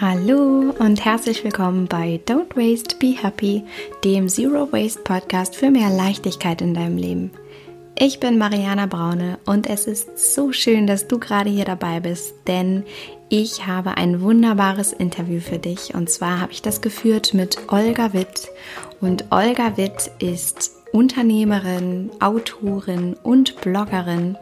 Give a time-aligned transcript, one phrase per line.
[0.00, 3.64] Hallo und herzlich willkommen bei Don't Waste, Be Happy,
[4.02, 7.30] dem Zero Waste Podcast für mehr Leichtigkeit in deinem Leben.
[7.98, 12.32] Ich bin Mariana Braune und es ist so schön, dass du gerade hier dabei bist,
[12.46, 12.84] denn
[13.28, 18.14] ich habe ein wunderbares Interview für dich und zwar habe ich das geführt mit Olga
[18.14, 18.48] Witt
[19.02, 24.38] und Olga Witt ist Unternehmerin, Autorin und Bloggerin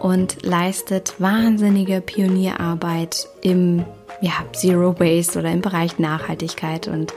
[0.00, 3.84] und leistet wahnsinnige Pionierarbeit im
[4.22, 6.88] ja, Zero Waste oder im Bereich Nachhaltigkeit.
[6.88, 7.12] Und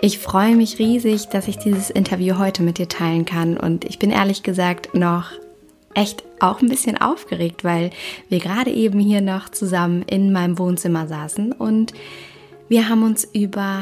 [0.00, 3.58] ich freue mich riesig, dass ich dieses Interview heute mit dir teilen kann.
[3.58, 5.32] Und ich bin ehrlich gesagt noch
[5.92, 7.90] echt auch ein bisschen aufgeregt, weil
[8.28, 11.94] wir gerade eben hier noch zusammen in meinem Wohnzimmer saßen und
[12.68, 13.80] wir haben uns über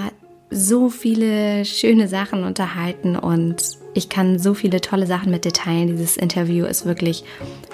[0.55, 3.57] so viele schöne Sachen unterhalten und
[3.97, 5.89] ich kann so viele tolle Sachen mit dir teilen.
[5.89, 7.25] Dieses Interview ist wirklich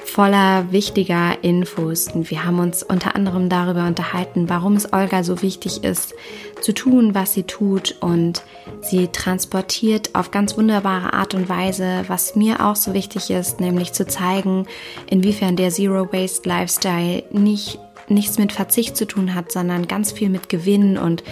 [0.04, 2.08] voller wichtiger Infos.
[2.08, 6.14] Und wir haben uns unter anderem darüber unterhalten, warum es Olga so wichtig ist,
[6.60, 7.96] zu tun, was sie tut.
[8.00, 8.42] Und
[8.82, 13.92] sie transportiert auf ganz wunderbare Art und Weise, was mir auch so wichtig ist, nämlich
[13.92, 14.66] zu zeigen,
[15.08, 17.78] inwiefern der Zero Waste Lifestyle nicht
[18.10, 21.22] nichts mit Verzicht zu tun hat, sondern ganz viel mit Gewinn und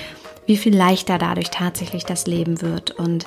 [0.49, 2.93] wie viel leichter dadurch tatsächlich das Leben wird.
[2.93, 3.27] Und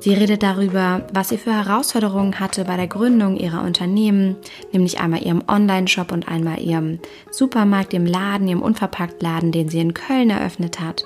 [0.00, 4.36] sie redet darüber, was sie für Herausforderungen hatte bei der Gründung ihrer Unternehmen,
[4.72, 6.98] nämlich einmal ihrem Online-Shop und einmal ihrem
[7.30, 11.04] Supermarkt, ihrem Laden, ihrem Unverpacktladen, den sie in Köln eröffnet hat.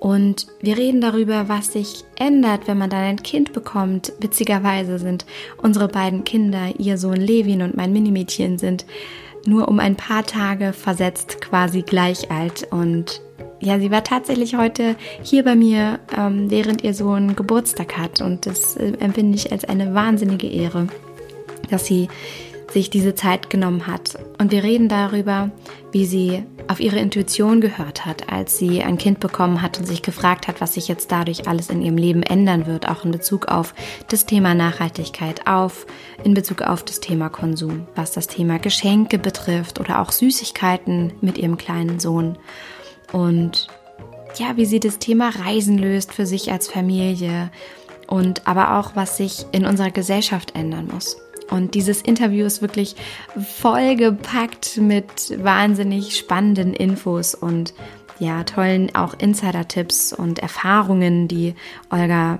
[0.00, 4.14] Und wir reden darüber, was sich ändert, wenn man dann ein Kind bekommt.
[4.18, 5.26] Witzigerweise sind
[5.58, 8.86] unsere beiden Kinder, ihr Sohn Levin und mein Minimädchen, sind
[9.44, 12.66] nur um ein paar Tage versetzt quasi gleich alt.
[12.70, 13.20] Und
[13.62, 18.20] ja, sie war tatsächlich heute hier bei mir, ähm, während ihr Sohn Geburtstag hat.
[18.20, 20.88] Und das äh, empfinde ich als eine wahnsinnige Ehre,
[21.70, 22.08] dass sie
[22.72, 24.18] sich diese Zeit genommen hat.
[24.38, 25.50] Und wir reden darüber,
[25.92, 30.02] wie sie auf ihre Intuition gehört hat, als sie ein Kind bekommen hat und sich
[30.02, 33.46] gefragt hat, was sich jetzt dadurch alles in ihrem Leben ändern wird, auch in Bezug
[33.46, 33.74] auf
[34.08, 35.86] das Thema Nachhaltigkeit, auf
[36.24, 41.36] in Bezug auf das Thema Konsum, was das Thema Geschenke betrifft oder auch Süßigkeiten mit
[41.36, 42.38] ihrem kleinen Sohn
[43.12, 43.68] und
[44.36, 47.50] ja, wie sie das Thema Reisen löst für sich als Familie
[48.06, 51.16] und aber auch, was sich in unserer Gesellschaft ändern muss.
[51.50, 52.96] Und dieses Interview ist wirklich
[53.36, 57.74] vollgepackt mit wahnsinnig spannenden Infos und
[58.18, 61.54] ja, tollen auch Insider-Tipps und Erfahrungen, die
[61.90, 62.38] Olga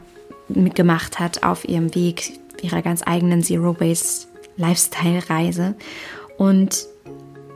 [0.49, 5.75] mitgemacht hat auf ihrem Weg ihrer ganz eigenen Zero Waste Lifestyle-Reise.
[6.39, 6.87] Und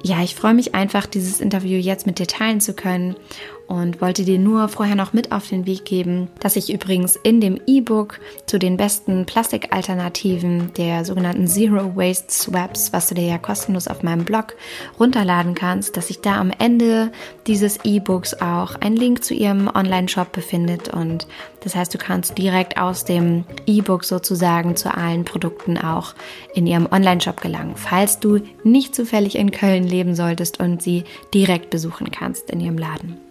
[0.06, 3.16] ja, ich freue mich einfach, dieses Interview jetzt mit dir teilen zu können
[3.66, 7.40] und wollte dir nur vorher noch mit auf den Weg geben, dass ich übrigens in
[7.40, 13.38] dem E-Book zu den besten Plastikalternativen der sogenannten Zero Waste Swaps, was du dir ja
[13.38, 14.54] kostenlos auf meinem Blog
[14.98, 17.10] runterladen kannst, dass sich da am Ende
[17.46, 21.26] dieses E-Books auch ein Link zu ihrem Online-Shop befindet und
[21.66, 26.14] das heißt, du kannst direkt aus dem E-Book sozusagen zu allen Produkten auch
[26.54, 31.02] in ihrem Online-Shop gelangen, falls du nicht zufällig in Köln leben solltest und sie
[31.34, 33.25] direkt besuchen kannst in ihrem Laden.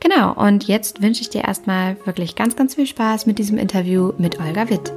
[0.00, 4.12] Genau, und jetzt wünsche ich dir erstmal wirklich ganz, ganz viel Spaß mit diesem Interview
[4.18, 4.92] mit Olga Witt.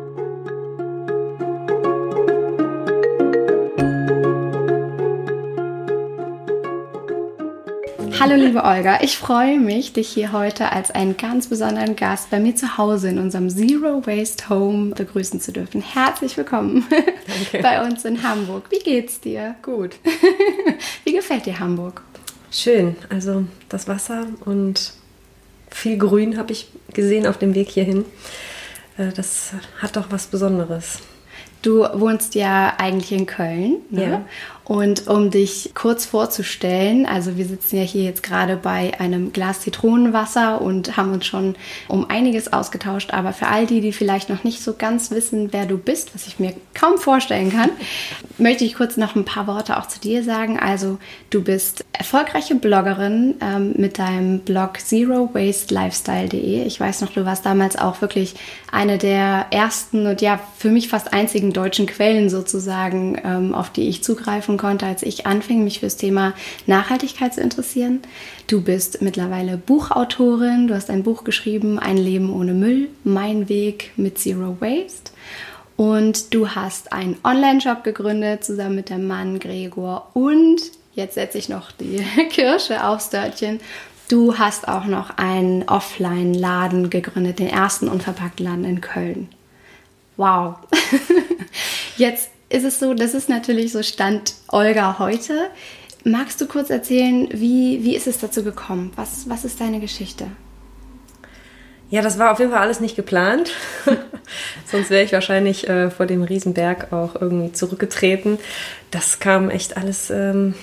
[8.18, 12.40] Hallo liebe Olga, ich freue mich, dich hier heute als einen ganz besonderen Gast bei
[12.40, 15.82] mir zu Hause in unserem Zero Waste Home begrüßen zu dürfen.
[15.82, 17.60] Herzlich willkommen Danke.
[17.62, 18.64] bei uns in Hamburg.
[18.72, 19.56] Wie geht's dir?
[19.62, 19.98] Gut.
[21.04, 22.02] Wie gefällt dir Hamburg?
[22.52, 24.94] Schön, also das Wasser und
[25.70, 28.06] viel Grün habe ich gesehen auf dem Weg hierhin.
[28.98, 31.00] Äh, das hat doch was Besonderes.
[31.62, 33.78] Du wohnst ja eigentlich in Köln.
[33.90, 34.10] Ne?
[34.10, 34.26] Ja.
[34.66, 39.62] Und um dich kurz vorzustellen, also wir sitzen ja hier jetzt gerade bei einem Glas
[39.62, 41.56] Zitronenwasser und haben uns schon
[41.88, 45.68] um einiges ausgetauscht, aber für all die, die vielleicht noch nicht so ganz wissen, wer
[45.68, 47.70] du bist, was ich mir kaum vorstellen kann,
[48.40, 50.60] möchte ich kurz noch ein paar Worte auch zu dir sagen.
[50.60, 50.98] Also
[51.30, 56.64] du bist erfolgreiche Bloggerin ähm, mit deinem Blog zerowastelifestyle.de.
[56.64, 58.34] Ich weiß noch, du warst damals auch wirklich
[58.72, 63.88] eine der ersten und ja für mich fast einzigen deutschen Quellen sozusagen, ähm, auf die
[63.88, 66.34] ich zugreifen machen konnte, als ich anfing, mich fürs Thema
[66.66, 68.02] Nachhaltigkeit zu interessieren.
[68.48, 73.92] Du bist mittlerweile Buchautorin, du hast ein Buch geschrieben, Ein Leben ohne Müll, mein Weg
[73.98, 75.12] mit Zero Waste.
[75.78, 80.10] Und du hast einen Online-Shop gegründet, zusammen mit dem Mann Gregor.
[80.14, 80.62] Und
[80.94, 81.98] jetzt setze ich noch die
[82.30, 83.60] Kirsche aufs Dörtchen.
[84.08, 89.30] Du hast auch noch einen Offline-Laden gegründet, den ersten Unverpackt-Laden in Köln.
[90.16, 90.56] Wow.
[91.98, 95.50] Jetzt ist es so, das ist natürlich so Stand Olga heute.
[96.06, 98.92] Magst du kurz erzählen, wie, wie ist es dazu gekommen?
[98.96, 100.28] Was, was ist deine Geschichte?
[101.90, 103.52] Ja, das war auf jeden Fall alles nicht geplant.
[104.72, 108.40] Sonst wäre ich wahrscheinlich äh, vor dem Riesenberg auch irgendwie zurückgetreten.
[108.90, 110.56] Das kam echt alles, ähm,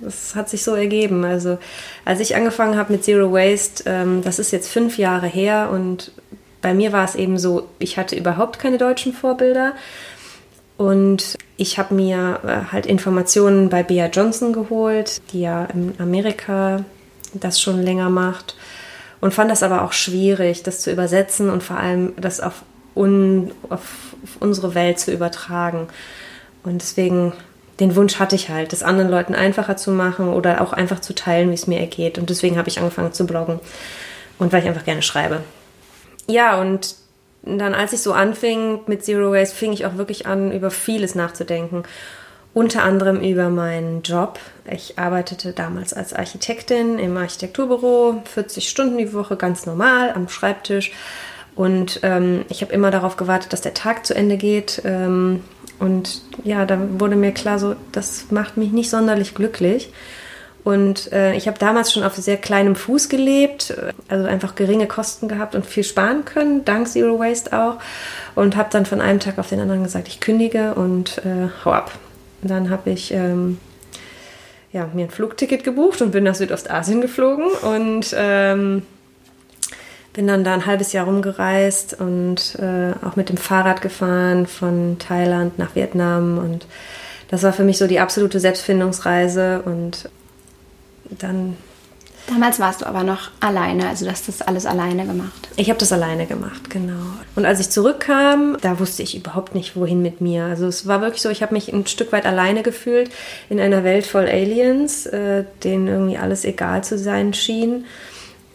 [0.00, 1.24] das hat sich so ergeben.
[1.24, 1.58] Also
[2.04, 6.12] als ich angefangen habe mit Zero Waste, ähm, das ist jetzt fünf Jahre her und
[6.62, 9.74] bei mir war es eben so, ich hatte überhaupt keine deutschen Vorbilder.
[10.76, 16.84] Und ich habe mir äh, halt Informationen bei Bea Johnson geholt, die ja in Amerika
[17.34, 18.56] das schon länger macht.
[19.20, 22.62] Und fand das aber auch schwierig, das zu übersetzen und vor allem das auf,
[22.96, 25.86] un, auf, auf unsere Welt zu übertragen.
[26.64, 27.32] Und deswegen
[27.80, 31.14] den Wunsch hatte ich halt, das anderen Leuten einfacher zu machen oder auch einfach zu
[31.14, 32.18] teilen, wie es mir ergeht.
[32.18, 33.60] Und deswegen habe ich angefangen zu bloggen
[34.38, 35.40] und weil ich einfach gerne schreibe.
[36.28, 36.94] Ja, und
[37.42, 41.14] dann, als ich so anfing mit Zero Waste, fing ich auch wirklich an, über vieles
[41.14, 41.82] nachzudenken.
[42.54, 44.38] Unter anderem über meinen Job.
[44.70, 50.92] Ich arbeitete damals als Architektin im Architekturbüro, 40 Stunden die Woche, ganz normal am Schreibtisch.
[51.54, 54.82] Und ähm, ich habe immer darauf gewartet, dass der Tag zu Ende geht.
[54.84, 55.42] Ähm,
[55.78, 59.90] und ja, da wurde mir klar, so, das macht mich nicht sonderlich glücklich.
[60.64, 63.74] Und äh, ich habe damals schon auf sehr kleinem Fuß gelebt,
[64.08, 67.78] also einfach geringe Kosten gehabt und viel sparen können, dank Zero Waste auch.
[68.34, 71.72] Und habe dann von einem Tag auf den anderen gesagt, ich kündige und äh, hau
[71.72, 71.92] ab.
[72.42, 73.58] Dann habe ich ähm,
[74.72, 78.82] ja, mir ein Flugticket gebucht und bin nach Südostasien geflogen und ähm,
[80.12, 84.96] bin dann da ein halbes Jahr rumgereist und äh, auch mit dem Fahrrad gefahren von
[84.98, 86.66] Thailand nach Vietnam und
[87.28, 90.10] das war für mich so die absolute Selbstfindungsreise und
[91.18, 91.56] dann.
[92.28, 95.48] Damals warst du aber noch alleine, also du hast das alles alleine gemacht.
[95.56, 97.02] Ich habe das alleine gemacht, genau.
[97.34, 100.44] Und als ich zurückkam, da wusste ich überhaupt nicht, wohin mit mir.
[100.44, 103.10] Also es war wirklich so, ich habe mich ein Stück weit alleine gefühlt
[103.50, 107.86] in einer Welt voll Aliens, äh, denen irgendwie alles egal zu sein schien.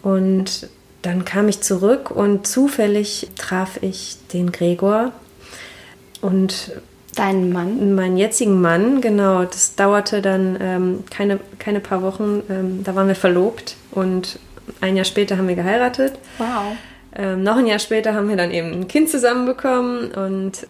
[0.02, 0.68] Und
[1.02, 5.12] dann kam ich zurück und zufällig traf ich den Gregor
[6.20, 6.72] und
[7.18, 7.94] Deinen Mann?
[7.96, 9.44] Meinen jetzigen Mann, genau.
[9.44, 12.42] Das dauerte dann ähm, keine, keine paar Wochen.
[12.48, 14.38] Ähm, da waren wir verlobt und
[14.80, 16.12] ein Jahr später haben wir geheiratet.
[16.38, 16.76] Wow.
[17.16, 20.68] Ähm, noch ein Jahr später haben wir dann eben ein Kind zusammenbekommen und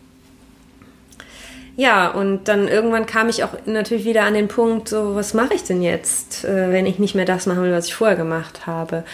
[1.77, 5.55] ja, und dann irgendwann kam ich auch natürlich wieder an den Punkt, so, was mache
[5.55, 8.67] ich denn jetzt, äh, wenn ich nicht mehr das machen will, was ich vorher gemacht
[8.67, 9.05] habe?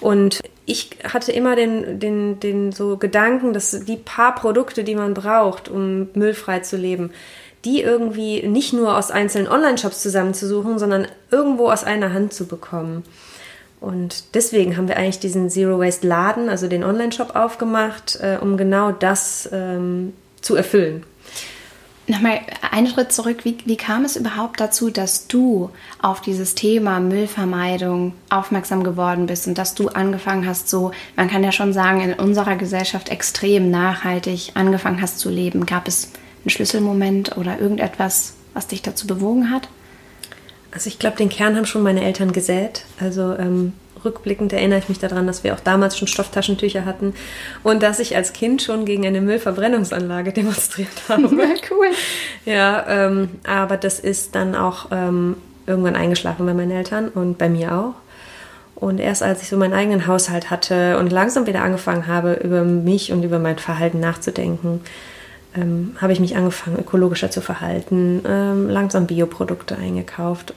[0.00, 5.14] Und ich hatte immer den, den, den so Gedanken, dass die paar Produkte, die man
[5.14, 7.10] braucht, um müllfrei zu leben,
[7.64, 13.02] die irgendwie nicht nur aus einzelnen Online-Shops zusammenzusuchen, sondern irgendwo aus einer Hand zu bekommen.
[13.80, 18.56] Und deswegen haben wir eigentlich diesen Zero Waste Laden, also den Online-Shop aufgemacht, äh, um
[18.56, 21.04] genau das ähm, zu erfüllen.
[22.10, 22.40] Nochmal
[22.70, 23.44] einen Schritt zurück.
[23.44, 25.68] Wie, wie, kam es überhaupt dazu, dass du
[26.00, 31.44] auf dieses Thema Müllvermeidung aufmerksam geworden bist und dass du angefangen hast, so, man kann
[31.44, 35.66] ja schon sagen, in unserer Gesellschaft extrem nachhaltig angefangen hast zu leben?
[35.66, 36.10] Gab es
[36.44, 39.68] einen Schlüsselmoment oder irgendetwas, was dich dazu bewogen hat?
[40.70, 42.84] Also ich glaube, den Kern haben schon meine Eltern gesät.
[43.00, 43.74] Also ähm,
[44.04, 47.14] rückblickend erinnere ich mich daran, dass wir auch damals schon Stofftaschentücher hatten
[47.62, 51.22] und dass ich als Kind schon gegen eine Müllverbrennungsanlage demonstriert habe.
[51.22, 51.88] Ja, cool.
[52.44, 55.36] Ja, ähm, aber das ist dann auch ähm,
[55.66, 57.94] irgendwann eingeschlafen bei meinen Eltern und bei mir auch.
[58.74, 62.62] Und erst als ich so meinen eigenen Haushalt hatte und langsam wieder angefangen habe, über
[62.62, 64.82] mich und über mein Verhalten nachzudenken,
[65.56, 70.54] ähm, habe ich mich angefangen, ökologischer zu verhalten, ähm, langsam Bioprodukte eingekauft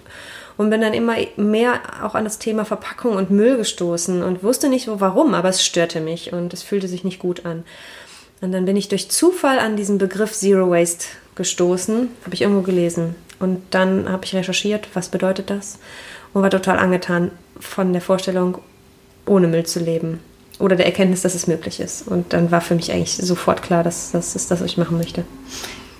[0.57, 4.69] und bin dann immer mehr auch an das Thema Verpackung und Müll gestoßen und wusste
[4.69, 7.63] nicht so warum, aber es störte mich und es fühlte sich nicht gut an.
[8.41, 11.05] Und dann bin ich durch Zufall an diesen Begriff Zero Waste
[11.35, 13.15] gestoßen, habe ich irgendwo gelesen.
[13.39, 15.79] Und dann habe ich recherchiert, was bedeutet das
[16.33, 18.59] und war total angetan von der Vorstellung,
[19.25, 20.19] ohne Müll zu leben
[20.59, 22.07] oder der Erkenntnis, dass es möglich ist.
[22.07, 24.97] Und dann war für mich eigentlich sofort klar, dass das ist das, was ich machen
[24.97, 25.23] möchte.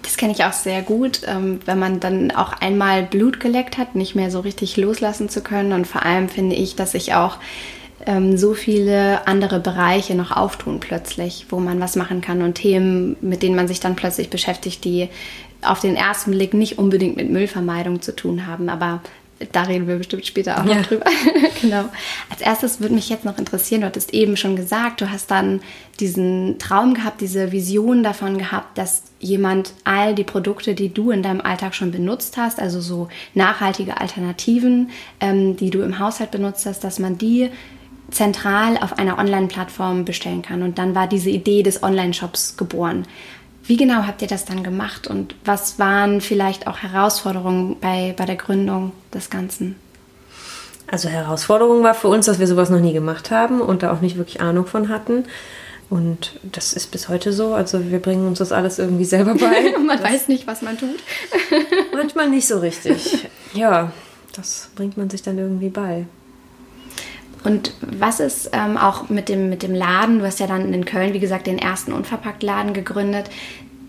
[0.02, 3.96] Das kenne ich auch sehr gut, ähm, wenn man dann auch einmal Blut geleckt hat,
[3.96, 5.74] nicht mehr so richtig loslassen zu können.
[5.74, 7.38] Und vor allem finde ich, dass sich auch
[8.06, 13.16] ähm, so viele andere Bereiche noch auftun plötzlich, wo man was machen kann und Themen,
[13.22, 15.10] mit denen man sich dann plötzlich beschäftigt, die
[15.62, 19.02] auf den ersten Blick nicht unbedingt mit Müllvermeidung zu tun haben, aber
[19.52, 20.76] da reden wir bestimmt später auch ja.
[20.76, 21.06] noch drüber.
[21.62, 21.86] genau.
[22.30, 25.62] Als erstes würde mich jetzt noch interessieren, du hattest eben schon gesagt, du hast dann
[26.00, 31.24] diesen Traum gehabt, diese Vision davon gehabt, dass jemand all die Produkte, die du in
[31.24, 36.66] deinem Alltag schon benutzt hast, also so nachhaltige Alternativen, ähm, die du im Haushalt benutzt
[36.66, 37.50] hast, dass man die
[38.10, 40.64] zentral auf einer Online-Plattform bestellen kann.
[40.64, 43.06] Und dann war diese Idee des Online-Shops geboren.
[43.72, 48.26] Wie genau habt ihr das dann gemacht und was waren vielleicht auch Herausforderungen bei, bei
[48.26, 49.78] der Gründung des Ganzen?
[50.88, 54.02] Also Herausforderung war für uns, dass wir sowas noch nie gemacht haben und da auch
[54.02, 55.24] nicht wirklich Ahnung von hatten.
[55.90, 57.54] Und das ist bis heute so.
[57.54, 59.74] Also wir bringen uns das alles irgendwie selber bei.
[59.86, 61.00] man das weiß nicht, was man tut.
[61.96, 63.30] manchmal nicht so richtig.
[63.54, 63.94] Ja,
[64.36, 66.08] das bringt man sich dann irgendwie bei.
[67.44, 70.20] Und was ist ähm, auch mit dem, mit dem Laden?
[70.20, 73.30] Du hast ja dann in Köln, wie gesagt, den ersten Unverpackt-Laden gegründet.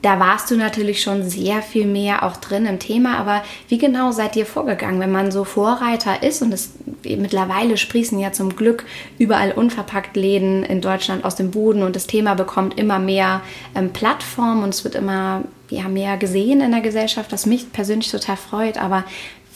[0.00, 4.10] Da warst du natürlich schon sehr viel mehr auch drin im Thema, aber wie genau
[4.10, 6.72] seid ihr vorgegangen, wenn man so Vorreiter ist und es
[7.04, 8.84] mittlerweile sprießen ja zum Glück
[9.18, 13.42] überall unverpackt Läden in Deutschland aus dem Boden und das Thema bekommt immer mehr
[13.76, 18.10] ähm, Plattform und es wird immer ja, mehr gesehen in der Gesellschaft, was mich persönlich
[18.10, 18.78] total freut.
[18.78, 19.04] Aber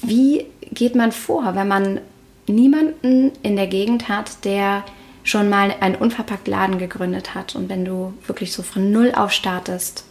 [0.02, 2.00] wie geht man vor, wenn man
[2.46, 4.84] niemanden in der Gegend hat, der
[5.24, 9.32] schon mal einen unverpackt Laden gegründet hat und wenn du wirklich so von Null auf
[9.32, 10.04] startest?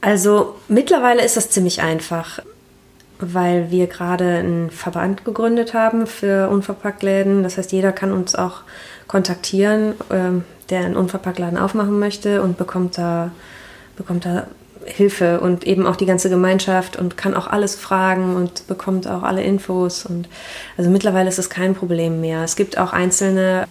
[0.00, 2.40] Also mittlerweile ist das ziemlich einfach,
[3.18, 7.42] weil wir gerade einen Verband gegründet haben für Unverpacktläden.
[7.42, 8.62] Das heißt, jeder kann uns auch
[9.08, 13.30] kontaktieren, ähm, der einen Unverpacktladen aufmachen möchte und bekommt da,
[13.96, 14.46] bekommt da
[14.86, 19.22] Hilfe und eben auch die ganze Gemeinschaft und kann auch alles fragen und bekommt auch
[19.22, 20.06] alle Infos.
[20.06, 20.28] Und
[20.76, 22.42] also mittlerweile ist es kein Problem mehr.
[22.42, 23.66] Es gibt auch einzelne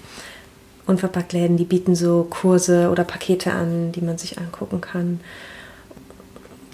[0.88, 5.20] Unverpacktläden, die bieten so Kurse oder Pakete an, die man sich angucken kann.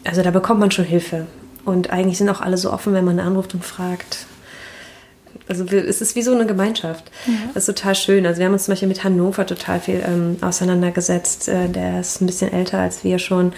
[0.03, 1.27] Also da bekommt man schon Hilfe.
[1.63, 4.25] Und eigentlich sind auch alle so offen, wenn man anruft und fragt.
[5.47, 7.11] Also es ist wie so eine Gemeinschaft.
[7.27, 7.33] Ja.
[7.53, 8.25] Das ist total schön.
[8.25, 11.47] Also wir haben uns zum Beispiel mit Hannover total viel ähm, auseinandergesetzt.
[11.47, 13.53] Äh, der ist ein bisschen älter als wir schon.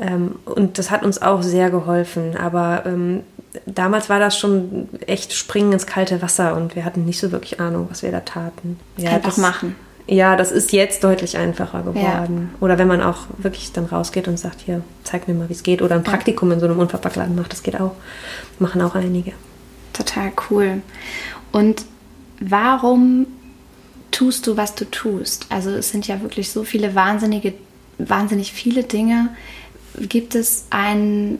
[0.00, 2.36] Ähm, und das hat uns auch sehr geholfen.
[2.36, 3.22] Aber ähm,
[3.66, 7.60] damals war das schon echt Springen ins kalte Wasser und wir hatten nicht so wirklich
[7.60, 8.78] Ahnung, was wir da taten.
[8.96, 9.76] Ja, Einfach das, machen.
[10.06, 12.50] Ja, das ist jetzt deutlich einfacher geworden.
[12.52, 12.58] Ja.
[12.60, 15.62] Oder wenn man auch wirklich dann rausgeht und sagt, hier, zeig mir mal, wie es
[15.62, 15.82] geht.
[15.82, 17.94] Oder ein Praktikum in so einem Unverpacktladen macht, das geht auch.
[18.58, 19.32] Machen auch einige.
[19.92, 20.82] Total cool.
[21.52, 21.84] Und
[22.40, 23.26] warum
[24.10, 25.46] tust du, was du tust?
[25.50, 27.54] Also es sind ja wirklich so viele wahnsinnige,
[27.98, 29.28] wahnsinnig viele Dinge.
[29.98, 31.38] Gibt es ein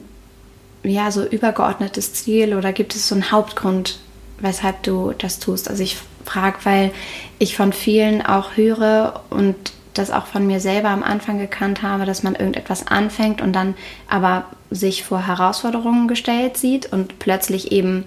[0.83, 3.99] ja, so übergeordnetes Ziel oder gibt es so einen Hauptgrund,
[4.39, 5.69] weshalb du das tust?
[5.69, 6.91] Also ich frage, weil
[7.39, 9.55] ich von vielen auch höre und
[9.93, 13.75] das auch von mir selber am Anfang gekannt habe, dass man irgendetwas anfängt und dann
[14.07, 18.05] aber sich vor Herausforderungen gestellt sieht und plötzlich eben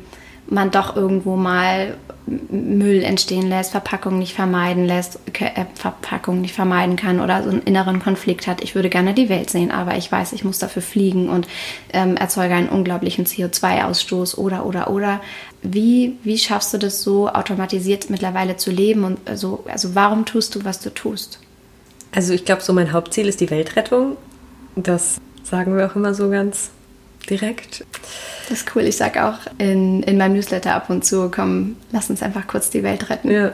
[0.48, 6.96] man doch irgendwo mal Müll entstehen lässt, Verpackungen nicht vermeiden lässt, äh, Verpackungen nicht vermeiden
[6.96, 8.62] kann oder so einen inneren Konflikt hat.
[8.62, 11.46] Ich würde gerne die Welt sehen, aber ich weiß, ich muss dafür fliegen und
[11.92, 15.20] ähm, erzeuge einen unglaublichen CO2-Ausstoß oder oder oder.
[15.62, 20.54] Wie, wie schaffst du das so automatisiert mittlerweile zu leben und so, also warum tust
[20.54, 21.38] du, was du tust?
[22.12, 24.16] Also ich glaube, so mein Hauptziel ist die Weltrettung.
[24.74, 26.70] Das sagen wir auch immer so ganz
[27.26, 27.84] direkt.
[28.48, 28.82] Das ist cool.
[28.82, 32.70] Ich sage auch in, in meinem Newsletter ab und zu, komm, lass uns einfach kurz
[32.70, 33.30] die Welt retten.
[33.30, 33.52] Ja.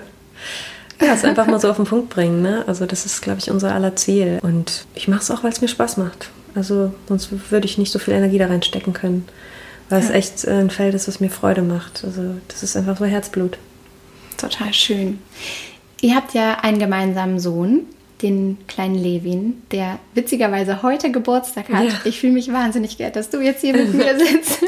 [1.01, 2.43] Ja, es einfach mal so auf den Punkt bringen.
[2.43, 2.65] Ne?
[2.69, 4.39] Also das ist, glaube ich, unser aller Ziel.
[4.43, 6.31] Und ich mache es auch, weil es mir Spaß macht.
[6.55, 9.27] Also sonst würde ich nicht so viel Energie da reinstecken können.
[9.89, 10.07] Weil ja.
[10.07, 12.05] es echt ein Feld ist, was mir Freude macht.
[12.05, 13.59] Also das ist einfach so Herzblut.
[14.37, 15.19] Total schön.
[16.01, 17.87] Ihr habt ja einen gemeinsamen Sohn
[18.23, 21.85] den kleinen Levin, der witzigerweise heute Geburtstag hat.
[21.85, 21.95] Ja.
[22.05, 24.61] Ich fühle mich wahnsinnig geehrt, dass du jetzt hier mit mir sitzt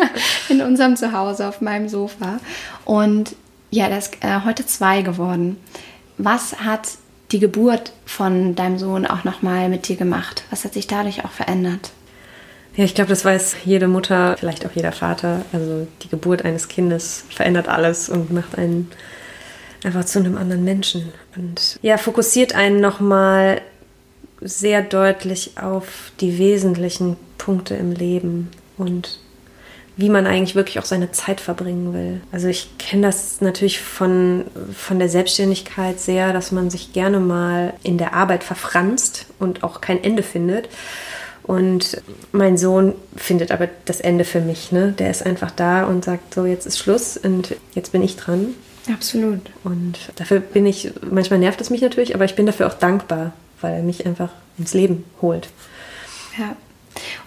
[0.49, 2.39] in unserem Zuhause auf meinem Sofa.
[2.85, 3.35] Und
[3.71, 5.57] ja, der ist äh, heute zwei geworden.
[6.19, 6.89] Was hat
[7.33, 10.45] die Geburt von deinem Sohn auch nochmal mit dir gemacht?
[10.51, 11.91] Was hat sich dadurch auch verändert?
[12.77, 15.45] Ja, ich glaube, das weiß jede Mutter, vielleicht auch jeder Vater.
[15.53, 18.91] Also die Geburt eines Kindes verändert alles und macht einen
[19.85, 21.13] einfach zu einem anderen Menschen.
[21.37, 23.61] Und ja, fokussiert einen nochmal
[24.41, 29.21] sehr deutlich auf die wesentlichen Punkte im Leben und
[29.97, 32.21] wie man eigentlich wirklich auch seine Zeit verbringen will.
[32.33, 37.75] Also ich kenne das natürlich von, von der Selbstständigkeit sehr, dass man sich gerne mal
[37.85, 40.69] in der Arbeit verfranst und auch kein Ende findet.
[41.45, 44.73] Und mein Sohn findet aber das Ende für mich.
[44.73, 44.95] Ne?
[44.99, 48.55] Der ist einfach da und sagt, so jetzt ist Schluss und jetzt bin ich dran.
[48.93, 49.41] Absolut.
[49.63, 53.33] Und dafür bin ich, manchmal nervt es mich natürlich, aber ich bin dafür auch dankbar,
[53.61, 55.49] weil er mich einfach ins Leben holt.
[56.39, 56.57] Ja.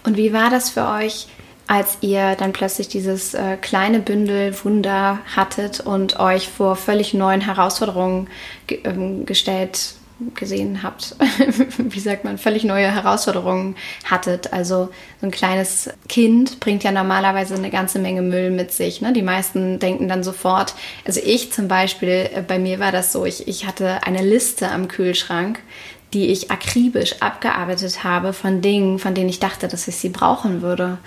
[0.04, 1.26] Und wie war das für euch,
[1.66, 7.42] als ihr dann plötzlich dieses äh, kleine Bündel Wunder hattet und euch vor völlig neuen
[7.42, 8.28] Herausforderungen
[8.66, 9.94] ge ähm, gestellt
[10.34, 11.14] gesehen habt,
[11.78, 14.52] wie sagt man, völlig neue Herausforderungen hattet.
[14.52, 19.00] Also so ein kleines Kind bringt ja normalerweise eine ganze Menge Müll mit sich.
[19.00, 19.12] Ne?
[19.12, 23.24] Die meisten denken dann sofort, also ich zum Beispiel, äh, bei mir war das so,
[23.24, 25.60] ich, ich hatte eine Liste am Kühlschrank,
[26.14, 30.62] die ich akribisch abgearbeitet habe von Dingen, von denen ich dachte, dass ich sie brauchen
[30.62, 30.98] würde.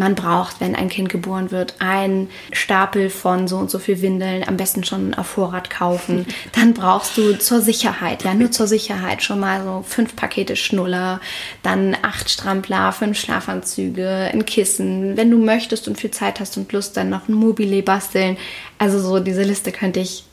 [0.00, 4.48] Man braucht, wenn ein Kind geboren wird, einen Stapel von so und so viel Windeln,
[4.48, 6.24] am besten schon auf Vorrat kaufen.
[6.52, 11.20] Dann brauchst du zur Sicherheit, ja, nur zur Sicherheit schon mal so fünf Pakete Schnuller,
[11.62, 15.18] dann acht Strampler, fünf Schlafanzüge, ein Kissen.
[15.18, 18.38] Wenn du möchtest und viel Zeit hast und Lust, dann noch ein Mobile basteln.
[18.78, 20.24] Also so diese Liste könnte ich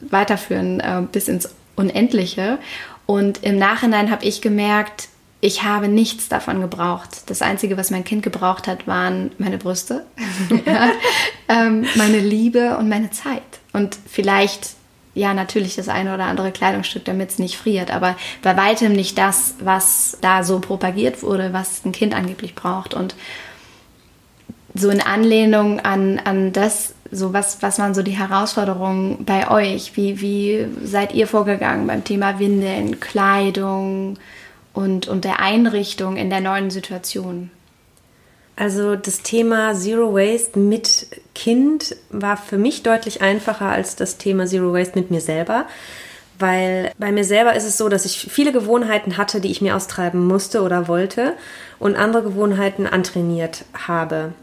[0.00, 2.58] weiterführen äh, bis ins Unendliche.
[3.06, 5.08] Und im Nachhinein habe ich gemerkt,
[5.40, 7.22] ich habe nichts davon gebraucht.
[7.26, 10.06] Das Einzige, was mein Kind gebraucht hat, waren meine Brüste,
[11.48, 13.42] ähm, meine Liebe und meine Zeit.
[13.72, 14.70] Und vielleicht,
[15.14, 19.18] ja, natürlich das eine oder andere Kleidungsstück, damit es nicht friert, aber bei weitem nicht
[19.18, 22.94] das, was da so propagiert wurde, was ein Kind angeblich braucht.
[22.94, 23.14] Und
[24.74, 29.96] so in Anlehnung an, an das, so was, was waren so die Herausforderungen bei euch?
[29.96, 34.18] Wie, wie seid ihr vorgegangen beim Thema Windeln, Kleidung
[34.76, 37.50] und, und der Einrichtung in der neuen Situation?
[38.56, 44.46] Also das Thema Zero Waste mit Kind war für mich deutlich einfacher als das Thema
[44.46, 45.66] Zero Waste mit mir selber.
[46.38, 49.74] Weil bei mir selber ist es so, dass ich viele Gewohnheiten hatte, die ich mir
[49.74, 51.32] austreiben musste oder wollte
[51.78, 54.34] und andere Gewohnheiten antrainiert habe.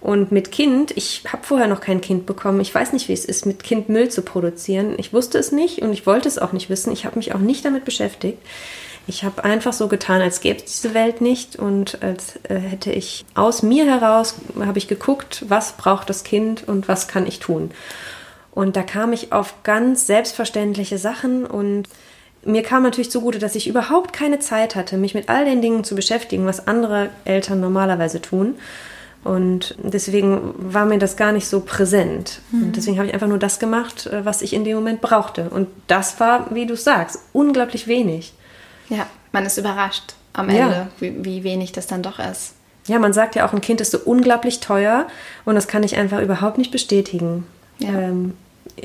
[0.00, 2.60] Und mit Kind, ich habe vorher noch kein Kind bekommen.
[2.60, 4.94] Ich weiß nicht, wie es ist, mit Kind Müll zu produzieren.
[4.98, 6.92] Ich wusste es nicht und ich wollte es auch nicht wissen.
[6.92, 8.38] Ich habe mich auch nicht damit beschäftigt.
[9.08, 12.92] Ich habe einfach so getan, als gäbe es diese Welt nicht und als äh, hätte
[12.92, 17.40] ich aus mir heraus, habe ich geguckt, was braucht das Kind und was kann ich
[17.40, 17.70] tun.
[18.52, 21.88] Und da kam ich auf ganz selbstverständliche Sachen und
[22.44, 25.84] mir kam natürlich zugute, dass ich überhaupt keine Zeit hatte, mich mit all den Dingen
[25.84, 28.56] zu beschäftigen, was andere Eltern normalerweise tun.
[29.24, 32.40] Und deswegen war mir das gar nicht so präsent.
[32.50, 32.62] Mhm.
[32.62, 35.48] Und deswegen habe ich einfach nur das gemacht, äh, was ich in dem Moment brauchte.
[35.48, 38.34] Und das war, wie du sagst, unglaublich wenig.
[38.88, 40.88] Ja, man ist überrascht am Ende, ja.
[41.00, 42.54] wie, wie wenig das dann doch ist.
[42.86, 45.06] Ja, man sagt ja auch, ein Kind ist so unglaublich teuer
[45.44, 47.46] und das kann ich einfach überhaupt nicht bestätigen.
[47.78, 47.90] Ja.
[47.90, 48.34] Ähm,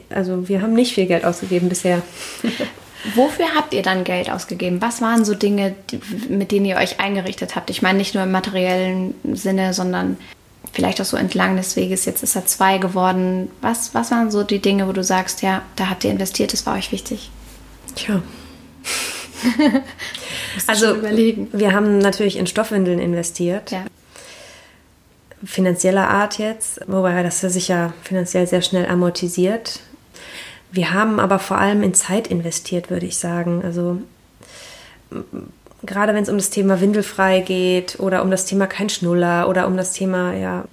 [0.10, 2.02] also wir haben nicht viel Geld ausgegeben bisher.
[3.16, 4.82] Wofür habt ihr dann Geld ausgegeben?
[4.82, 7.70] Was waren so Dinge, die, mit denen ihr euch eingerichtet habt?
[7.70, 10.18] Ich meine nicht nur im materiellen Sinne, sondern
[10.72, 12.06] vielleicht auch so entlang des Weges.
[12.06, 13.50] Jetzt ist er zwei geworden.
[13.62, 16.66] Was, was waren so die Dinge, wo du sagst, ja, da habt ihr investiert, das
[16.66, 17.30] war euch wichtig?
[17.96, 18.22] Tja.
[20.68, 21.48] also überlegen.
[21.52, 23.72] wir haben natürlich in Stoffwindeln investiert.
[23.72, 23.86] Ja.
[25.46, 29.82] Finanzieller Art jetzt, wobei das sich ja finanziell sehr schnell amortisiert.
[30.72, 33.62] Wir haben aber vor allem in Zeit investiert, würde ich sagen.
[33.64, 34.02] Also
[35.84, 39.68] gerade wenn es um das Thema Windelfrei geht oder um das Thema kein Schnuller oder
[39.68, 40.66] um das Thema, ja,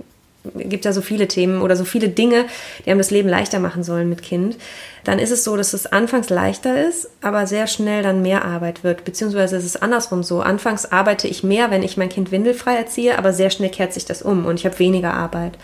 [0.55, 2.47] gibt ja so viele Themen oder so viele Dinge,
[2.85, 4.57] die einem das Leben leichter machen sollen mit Kind,
[5.05, 8.83] dann ist es so, dass es anfangs leichter ist, aber sehr schnell dann mehr Arbeit
[8.83, 9.05] wird.
[9.05, 10.41] Beziehungsweise ist es andersrum so.
[10.41, 14.05] Anfangs arbeite ich mehr, wenn ich mein Kind windelfrei erziehe, aber sehr schnell kehrt sich
[14.05, 15.59] das um und ich habe weniger Arbeit.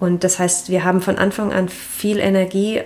[0.00, 2.82] Und das heißt, wir haben von Anfang an viel Energie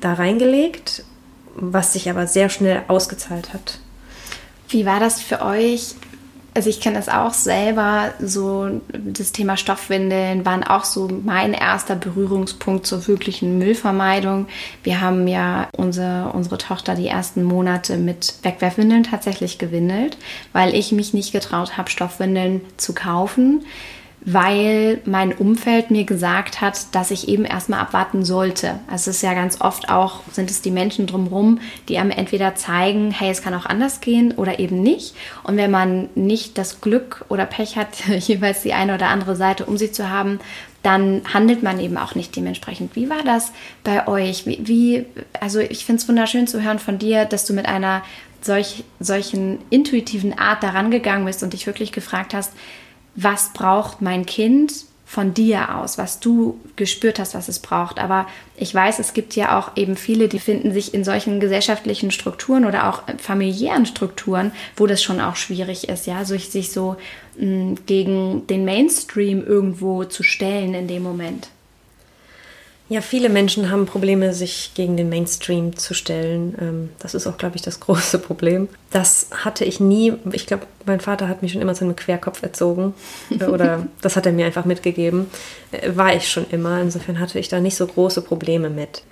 [0.00, 1.04] da reingelegt,
[1.54, 3.80] was sich aber sehr schnell ausgezahlt hat.
[4.68, 5.94] Wie war das für euch?
[6.58, 11.94] Also ich kenne das auch selber, so das Thema Stoffwindeln waren auch so mein erster
[11.94, 14.48] Berührungspunkt zur wirklichen Müllvermeidung.
[14.82, 20.16] Wir haben ja unsere, unsere Tochter die ersten Monate mit Wegwerfwindeln tatsächlich gewindelt,
[20.52, 23.62] weil ich mich nicht getraut habe, Stoffwindeln zu kaufen
[24.30, 28.78] weil mein Umfeld mir gesagt hat, dass ich eben erstmal abwarten sollte.
[28.92, 33.10] Es ist ja ganz oft auch, sind es die Menschen drumherum, die einem entweder zeigen,
[33.10, 35.14] hey, es kann auch anders gehen oder eben nicht.
[35.44, 39.64] Und wenn man nicht das Glück oder Pech hat, jeweils die eine oder andere Seite
[39.64, 40.40] um sich zu haben,
[40.82, 42.96] dann handelt man eben auch nicht dementsprechend.
[42.96, 44.44] Wie war das bei euch?
[44.44, 45.06] Wie, wie
[45.40, 48.02] also ich finde es wunderschön zu hören von dir, dass du mit einer
[48.42, 52.52] solch, solchen intuitiven Art daran gegangen bist und dich wirklich gefragt hast,
[53.20, 54.72] was braucht mein Kind
[55.04, 57.98] von dir aus, was du gespürt hast, was es braucht.
[57.98, 58.26] Aber
[58.56, 62.64] ich weiß, es gibt ja auch eben viele, die finden sich in solchen gesellschaftlichen Strukturen
[62.64, 66.96] oder auch familiären Strukturen, wo das schon auch schwierig ist, ja, sich so
[67.38, 71.48] mh, mm, gegen den Mainstream irgendwo zu stellen in dem Moment.
[72.90, 76.56] Ja, viele Menschen haben Probleme, sich gegen den Mainstream zu stellen.
[76.58, 78.68] Ähm, das ist auch, glaube ich, das große Problem.
[78.90, 80.14] Das hatte ich nie.
[80.32, 82.94] Ich glaube, mein Vater hat mich schon immer zu einem Querkopf erzogen.
[83.46, 85.26] Oder das hat er mir einfach mitgegeben.
[85.72, 86.80] Äh, war ich schon immer.
[86.80, 89.02] Insofern hatte ich da nicht so große Probleme mit.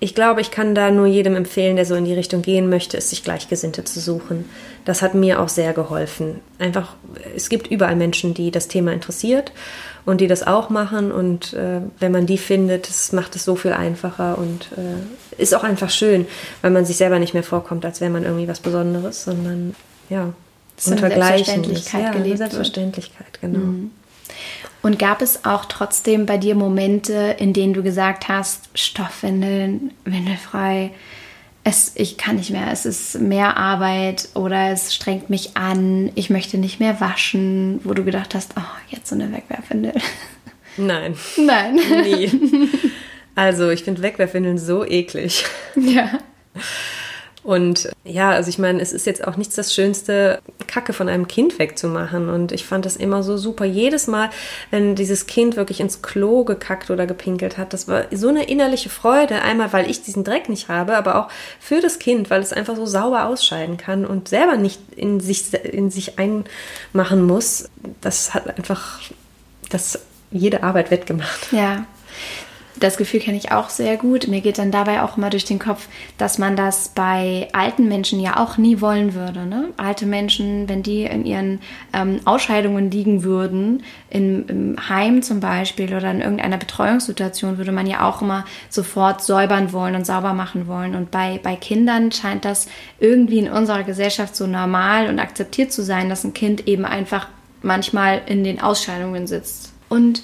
[0.00, 2.96] Ich glaube, ich kann da nur jedem empfehlen, der so in die Richtung gehen möchte,
[2.96, 4.44] es sich Gleichgesinnte zu suchen.
[4.84, 6.40] Das hat mir auch sehr geholfen.
[6.60, 6.94] Einfach,
[7.34, 9.50] es gibt überall Menschen, die das Thema interessiert
[10.06, 11.10] und die das auch machen.
[11.10, 15.54] Und äh, wenn man die findet, das macht es so viel einfacher und äh, ist
[15.54, 16.26] auch einfach schön,
[16.62, 19.74] weil man sich selber nicht mehr vorkommt, als wäre man irgendwie was Besonderes, sondern
[20.10, 20.32] ja,
[20.86, 23.58] unter Selbstverständlichkeit ja, gelebt Selbstverständlichkeit, genau.
[23.58, 23.90] Mhm.
[24.82, 30.92] Und gab es auch trotzdem bei dir Momente, in denen du gesagt hast, Stoffwindeln, windelfrei,
[31.64, 36.30] es, ich kann nicht mehr, es ist mehr Arbeit oder es strengt mich an, ich
[36.30, 39.92] möchte nicht mehr waschen, wo du gedacht hast, oh, jetzt so eine Wegwerfwindel.
[40.76, 41.16] Nein.
[41.36, 41.74] Nein.
[42.02, 42.30] Nie.
[43.34, 45.44] Also ich finde Wegwerfwindeln so eklig.
[45.76, 46.18] Ja.
[47.44, 50.42] Und ja, also ich meine, es ist jetzt auch nichts das Schönste,
[50.78, 52.28] Kacke von einem Kind wegzumachen.
[52.28, 53.64] Und ich fand das immer so super.
[53.64, 54.30] Jedes Mal,
[54.70, 58.88] wenn dieses Kind wirklich ins Klo gekackt oder gepinkelt hat, das war so eine innerliche
[58.88, 59.42] Freude.
[59.42, 62.76] Einmal, weil ich diesen Dreck nicht habe, aber auch für das Kind, weil es einfach
[62.76, 67.68] so sauber ausscheiden kann und selber nicht in sich, in sich einmachen muss.
[68.00, 69.00] Das hat einfach
[69.70, 69.98] das
[70.30, 71.52] jede Arbeit wettgemacht.
[71.52, 71.86] Ja,
[72.80, 74.28] das Gefühl kenne ich auch sehr gut.
[74.28, 78.20] Mir geht dann dabei auch immer durch den Kopf, dass man das bei alten Menschen
[78.20, 79.46] ja auch nie wollen würde.
[79.46, 79.70] Ne?
[79.76, 81.60] Alte Menschen, wenn die in ihren
[81.92, 87.86] ähm, Ausscheidungen liegen würden, in, im Heim zum Beispiel oder in irgendeiner Betreuungssituation, würde man
[87.86, 90.94] ja auch immer sofort säubern wollen und sauber machen wollen.
[90.94, 95.82] Und bei, bei Kindern scheint das irgendwie in unserer Gesellschaft so normal und akzeptiert zu
[95.82, 97.28] sein, dass ein Kind eben einfach
[97.62, 99.72] manchmal in den Ausscheidungen sitzt.
[99.88, 100.22] Und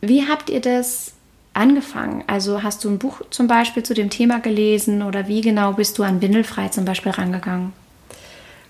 [0.00, 1.13] wie habt ihr das
[1.54, 2.24] angefangen?
[2.26, 5.98] Also hast du ein Buch zum Beispiel zu dem Thema gelesen oder wie genau bist
[5.98, 7.72] du an Windelfrei zum Beispiel rangegangen?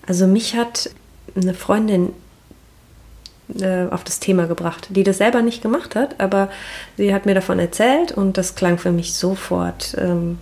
[0.07, 0.89] Also mich hat
[1.35, 2.13] eine Freundin
[3.59, 6.49] äh, auf das Thema gebracht, die das selber nicht gemacht hat, aber
[6.97, 10.37] sie hat mir davon erzählt und das klang für mich sofort ähm,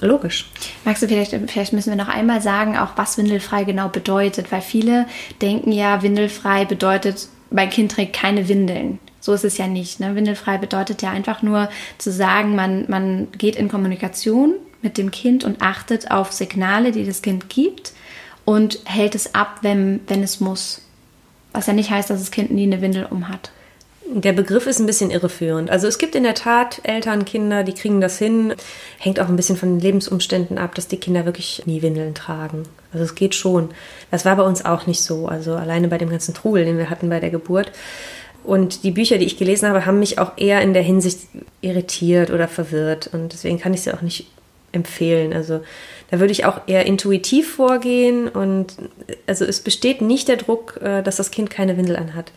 [0.00, 0.50] logisch.
[0.84, 4.60] Magst du vielleicht, vielleicht müssen wir noch einmal sagen, auch was windelfrei genau bedeutet, weil
[4.60, 5.06] viele
[5.40, 8.98] denken ja, windelfrei bedeutet, mein Kind trägt keine Windeln.
[9.20, 10.00] So ist es ja nicht.
[10.00, 10.14] Ne?
[10.14, 15.44] Windelfrei bedeutet ja einfach nur zu sagen, man, man geht in Kommunikation mit dem Kind
[15.44, 17.92] und achtet auf Signale, die das Kind gibt
[18.44, 20.82] und hält es ab, wenn, wenn es muss.
[21.52, 23.50] Was ja nicht heißt, dass das Kind nie eine Windel um hat.
[24.10, 25.68] Der Begriff ist ein bisschen irreführend.
[25.68, 28.54] Also es gibt in der Tat Eltern, Kinder, die kriegen das hin.
[28.98, 32.62] Hängt auch ein bisschen von den Lebensumständen ab, dass die Kinder wirklich nie Windeln tragen.
[32.90, 33.68] Also es geht schon.
[34.10, 35.28] Das war bei uns auch nicht so.
[35.28, 37.70] Also alleine bei dem ganzen Trubel, den wir hatten bei der Geburt,
[38.48, 41.18] und die Bücher, die ich gelesen habe, haben mich auch eher in der Hinsicht
[41.60, 43.06] irritiert oder verwirrt.
[43.12, 44.30] Und deswegen kann ich sie auch nicht
[44.72, 45.34] empfehlen.
[45.34, 45.60] Also
[46.10, 48.26] da würde ich auch eher intuitiv vorgehen.
[48.26, 48.72] Und
[49.26, 52.32] also es besteht nicht der Druck, äh, dass das Kind keine Windel anhat.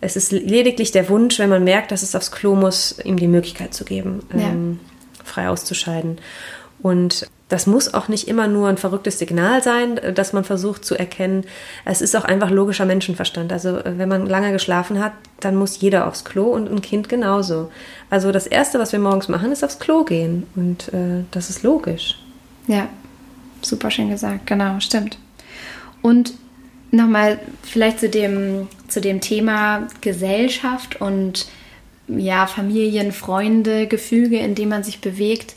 [0.00, 3.28] Es ist lediglich der Wunsch, wenn man merkt, dass es aufs Klo muss, ihm die
[3.28, 4.48] Möglichkeit zu geben, ja.
[4.48, 4.80] ähm,
[5.22, 6.18] frei auszuscheiden.
[6.82, 10.84] Und das muss auch nicht immer nur ein verrücktes Signal sein, äh, das man versucht
[10.84, 11.44] zu erkennen.
[11.84, 13.52] Es ist auch einfach logischer Menschenverstand.
[13.52, 17.08] Also äh, wenn man lange geschlafen hat, dann muss jeder aufs Klo und ein Kind
[17.08, 17.70] genauso.
[18.08, 20.46] Also das Erste, was wir morgens machen, ist aufs Klo gehen.
[20.54, 22.18] Und äh, das ist logisch.
[22.68, 22.88] Ja,
[23.62, 24.46] super schön gesagt.
[24.46, 25.18] Genau, stimmt.
[26.02, 26.32] Und
[26.92, 31.46] nochmal vielleicht zu dem, zu dem Thema Gesellschaft und
[32.06, 35.54] ja, Familien, Freunde, Gefüge, in dem man sich bewegt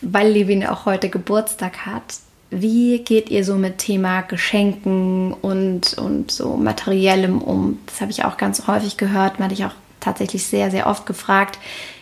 [0.00, 2.02] weil Levin auch heute Geburtstag hat,
[2.50, 7.78] wie geht ihr so mit Thema Geschenken und, und so materiellem um?
[7.86, 11.06] Das habe ich auch ganz häufig gehört, man hatte ich auch tatsächlich sehr, sehr oft
[11.06, 11.58] gefragt.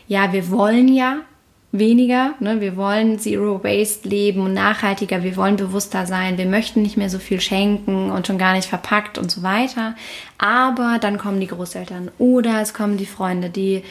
[0.06, 1.18] Ja, wir wollen ja
[1.70, 2.62] weniger, ne?
[2.62, 7.10] wir wollen Zero Waste leben und nachhaltiger, wir wollen bewusster sein, wir möchten nicht mehr
[7.10, 9.94] so viel schenken und schon gar nicht verpackt und so weiter.
[10.38, 13.82] Aber dann kommen die Großeltern oder es kommen die Freunde, die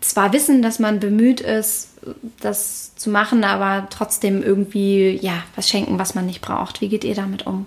[0.00, 1.97] zwar wissen, dass man bemüht ist,
[2.40, 6.80] das zu machen, aber trotzdem irgendwie ja was schenken, was man nicht braucht.
[6.80, 7.66] Wie geht ihr damit um?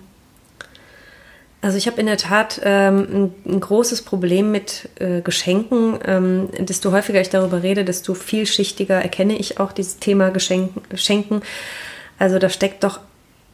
[1.62, 5.96] Also ich habe in der Tat ähm, ein, ein, großes Problem mit äh, Geschenken.
[6.04, 10.82] Ähm, desto häufiger ich darüber rede, desto vielschichtiger erkenne ich auch dieses Thema Geschenken.
[10.96, 11.42] Schenken.
[12.18, 12.98] Also da steckt doch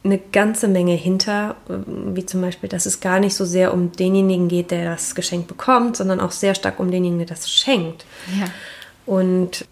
[0.03, 3.91] eine ganze Menge hinter, ähm, wie zum Beispiel, dass es gar nicht so sehr um
[3.91, 8.05] denjenigen geht, der das Geschenk bekommt, sondern auch sehr stark um denjenigen, der das schenkt.
[8.39, 8.47] Ja.
[9.05, 9.65] Und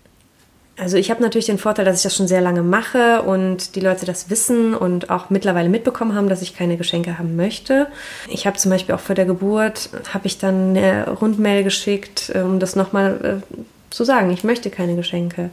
[0.79, 3.79] also ich habe natürlich den Vorteil, dass ich das schon sehr lange mache und die
[3.79, 7.87] Leute das wissen und auch mittlerweile mitbekommen haben, dass ich keine Geschenke haben möchte.
[8.29, 12.41] Ich habe zum Beispiel auch vor der Geburt, habe ich dann eine Rundmail geschickt, äh,
[12.41, 13.57] um das nochmal äh,
[13.89, 15.49] zu sagen, ich möchte keine Geschenke.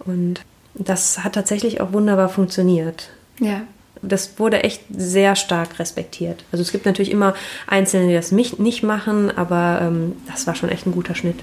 [0.00, 0.40] Und
[0.74, 3.10] das hat tatsächlich auch wunderbar funktioniert.
[3.38, 3.62] Ja.
[4.02, 6.44] Das wurde echt sehr stark respektiert.
[6.50, 7.34] Also es gibt natürlich immer
[7.66, 11.36] Einzelne, die das nicht machen, aber ähm, das war schon echt ein guter Schnitt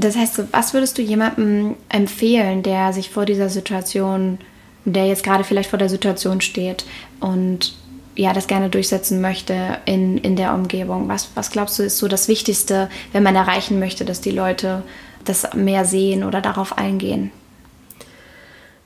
[0.00, 4.38] Das heißt, was würdest du jemandem empfehlen, der sich vor dieser Situation,
[4.84, 6.84] der jetzt gerade vielleicht vor der Situation steht
[7.18, 7.74] und
[8.14, 11.08] ja, das gerne durchsetzen möchte in, in der Umgebung?
[11.08, 14.84] Was, was glaubst du, ist so das Wichtigste, wenn man erreichen möchte, dass die Leute
[15.24, 17.32] das mehr sehen oder darauf eingehen?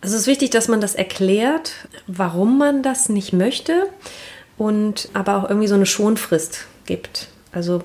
[0.00, 1.72] Also es ist wichtig, dass man das erklärt,
[2.06, 3.86] warum man das nicht möchte
[4.56, 7.28] und aber auch irgendwie so eine Schonfrist gibt.
[7.52, 7.82] Also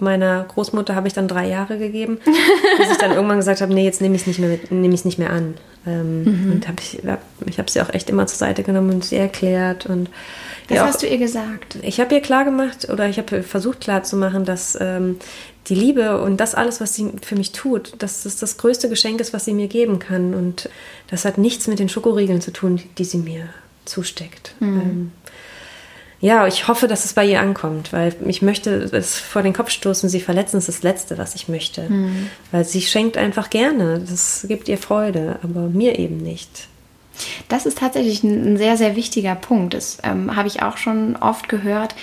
[0.00, 2.18] meiner Großmutter habe ich dann drei Jahre gegeben,
[2.78, 5.04] bis ich dann irgendwann gesagt habe, nee, jetzt nehme ich es nicht mehr, nehme ich
[5.04, 5.54] nicht mehr an.
[5.86, 6.52] Ähm, mhm.
[6.52, 7.00] Und hab ich,
[7.46, 10.10] ich habe sie auch echt immer zur Seite genommen und sie erklärt und
[10.70, 11.78] was ja, hast du ihr gesagt?
[11.82, 15.18] Ich habe ihr klar gemacht oder ich habe versucht klar zu machen, dass ähm,
[15.66, 19.20] die Liebe und das alles, was sie für mich tut, dass das das größte Geschenk
[19.20, 20.32] ist, was sie mir geben kann.
[20.32, 20.68] Und
[21.08, 23.48] das hat nichts mit den Schokoriegeln zu tun, die, die sie mir
[23.84, 24.54] zusteckt.
[24.60, 24.80] Mhm.
[24.80, 25.12] Ähm,
[26.20, 29.70] ja, ich hoffe, dass es bei ihr ankommt, weil ich möchte es vor den Kopf
[29.70, 31.88] stoßen, sie verletzen, ist das Letzte, was ich möchte.
[31.88, 32.28] Mhm.
[32.52, 36.68] Weil sie schenkt einfach gerne, das gibt ihr Freude, aber mir eben nicht.
[37.48, 39.72] Das ist tatsächlich ein, sehr, sehr wichtiger Punkt.
[39.72, 41.94] Das ähm, habe ich auch schon oft gehört.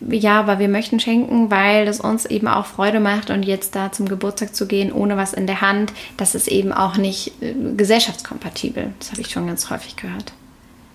[0.00, 3.90] Ja, aber wir möchten schenken, weil es uns eben auch Freude macht und jetzt da
[3.90, 7.54] zum Geburtstag zu gehen ohne was in der Hand, das ist eben auch nicht äh,
[7.76, 8.92] gesellschaftskompatibel.
[8.98, 10.32] Das habe ich schon ganz häufig gehört.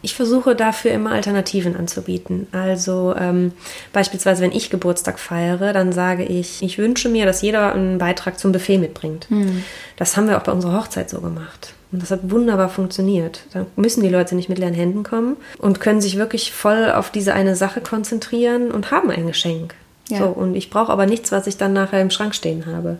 [0.01, 2.47] Ich versuche dafür immer Alternativen anzubieten.
[2.51, 3.51] Also ähm,
[3.91, 8.39] beispielsweise, wenn ich Geburtstag feiere, dann sage ich, ich wünsche mir, dass jeder einen Beitrag
[8.39, 9.29] zum Buffet mitbringt.
[9.29, 9.63] Hm.
[9.97, 11.73] Das haben wir auch bei unserer Hochzeit so gemacht.
[11.91, 13.41] Und das hat wunderbar funktioniert.
[13.51, 17.09] Da müssen die Leute nicht mit leeren Händen kommen und können sich wirklich voll auf
[17.09, 19.73] diese eine Sache konzentrieren und haben ein Geschenk.
[20.07, 20.19] Ja.
[20.19, 22.99] So, und ich brauche aber nichts, was ich dann nachher im Schrank stehen habe.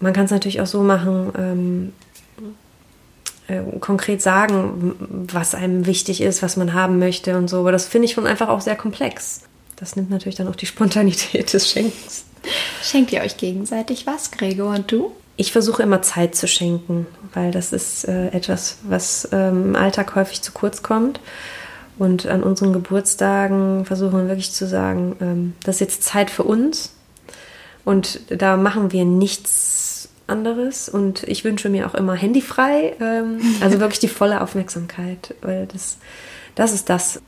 [0.00, 1.92] Man kann es natürlich auch so machen, ähm,
[3.48, 4.94] äh, konkret sagen,
[5.30, 7.60] was einem wichtig ist, was man haben möchte und so.
[7.60, 9.42] Aber das finde ich schon einfach auch sehr komplex.
[9.76, 12.24] Das nimmt natürlich dann auch die Spontanität des Schenkens.
[12.82, 15.12] Schenkt ihr euch gegenseitig was, Gregor und du?
[15.36, 20.14] Ich versuche immer Zeit zu schenken, weil das ist äh, etwas, was ähm, im Alltag
[20.14, 21.20] häufig zu kurz kommt.
[21.98, 26.42] Und an unseren Geburtstagen versuchen wir wirklich zu sagen, ähm, das ist jetzt Zeit für
[26.44, 26.92] uns.
[27.84, 29.95] Und da machen wir nichts
[30.26, 30.88] anderes.
[30.88, 35.98] Und ich wünsche mir auch immer handyfrei, ähm, also wirklich die volle Aufmerksamkeit, weil das,
[36.54, 37.20] das ist das,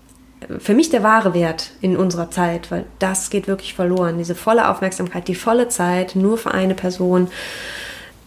[0.59, 4.19] für mich der wahre Wert in unserer Zeit, weil das geht wirklich verloren.
[4.19, 7.29] Diese volle Aufmerksamkeit, die volle Zeit nur für eine Person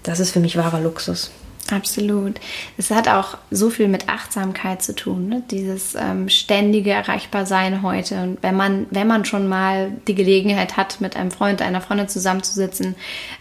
[0.03, 1.31] das ist für mich wahrer Luxus.
[1.71, 2.39] Absolut.
[2.77, 5.43] Es hat auch so viel mit Achtsamkeit zu tun, ne?
[5.49, 8.21] dieses ähm, ständige Erreichbarsein heute.
[8.21, 12.09] Und wenn man, wenn man schon mal die Gelegenheit hat, mit einem Freund, einer Freundin
[12.09, 12.95] zusammenzusitzen,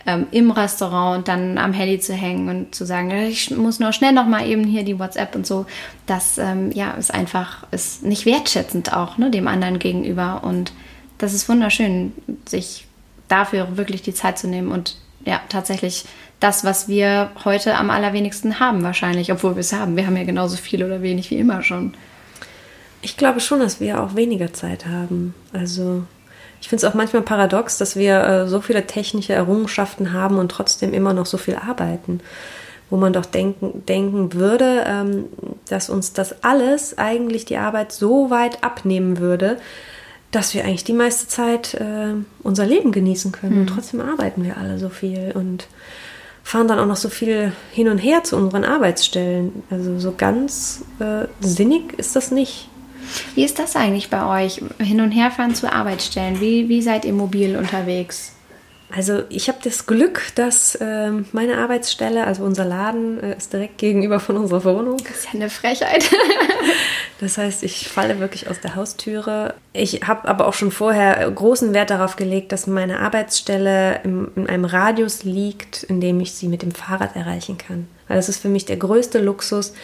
[0.07, 3.93] ähm, im Restaurant und dann am Handy zu hängen und zu sagen, ich muss nur
[3.93, 5.67] schnell noch mal eben hier die WhatsApp und so,
[6.07, 10.43] das ähm, ja, ist einfach ist nicht wertschätzend auch ne, dem anderen gegenüber.
[10.45, 10.73] Und
[11.19, 12.13] das ist wunderschön,
[12.49, 12.87] sich
[13.27, 16.05] dafür wirklich die Zeit zu nehmen und ja, tatsächlich
[16.41, 19.97] das, was wir heute am allerwenigsten haben, wahrscheinlich, obwohl wir es haben.
[19.97, 21.95] Wir haben ja genauso viel oder wenig wie immer schon.
[23.03, 25.35] Ich glaube schon, dass wir auch weniger Zeit haben.
[25.53, 26.03] Also
[26.61, 30.51] ich finde es auch manchmal paradox, dass wir äh, so viele technische Errungenschaften haben und
[30.51, 32.21] trotzdem immer noch so viel arbeiten.
[32.89, 35.27] Wo man doch denken, denken würde, ähm,
[35.69, 39.59] dass uns das alles eigentlich die Arbeit so weit abnehmen würde,
[40.33, 43.55] dass wir eigentlich die meiste Zeit äh, unser Leben genießen können.
[43.55, 43.61] Mhm.
[43.61, 45.33] Und trotzdem arbeiten wir alle so viel.
[45.35, 45.69] Und
[46.43, 49.63] fahren dann auch noch so viel hin und her zu unseren Arbeitsstellen.
[49.71, 52.69] Also so ganz äh, sinnig ist das nicht.
[53.35, 54.63] Wie ist das eigentlich bei euch?
[54.79, 56.41] Hin und her fahren zu Arbeitsstellen.
[56.41, 58.33] Wie, wie seid ihr mobil unterwegs?
[58.95, 63.79] Also ich habe das Glück, dass äh, meine Arbeitsstelle, also unser Laden, äh, ist direkt
[63.79, 64.97] gegenüber von unserer Wohnung.
[64.99, 66.05] Das ist ja eine Frechheit.
[67.21, 69.55] das heißt, ich falle wirklich aus der Haustüre.
[69.73, 74.47] Ich habe aber auch schon vorher großen Wert darauf gelegt, dass meine Arbeitsstelle im, in
[74.47, 77.87] einem Radius liegt, in dem ich sie mit dem Fahrrad erreichen kann.
[78.09, 79.75] Weil das ist für mich der größte Luxus,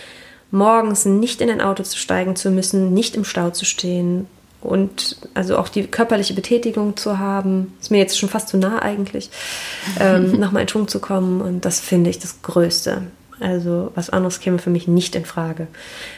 [0.51, 4.27] morgens nicht in ein Auto zu steigen zu müssen, nicht im Stau zu stehen,
[4.67, 8.83] und also auch die körperliche Betätigung zu haben, ist mir jetzt schon fast zu nah
[8.83, 9.31] eigentlich,
[10.01, 13.03] ähm, nochmal in Schwung zu kommen und das finde ich das Größte.
[13.39, 15.67] Also was anderes käme für mich nicht in Frage.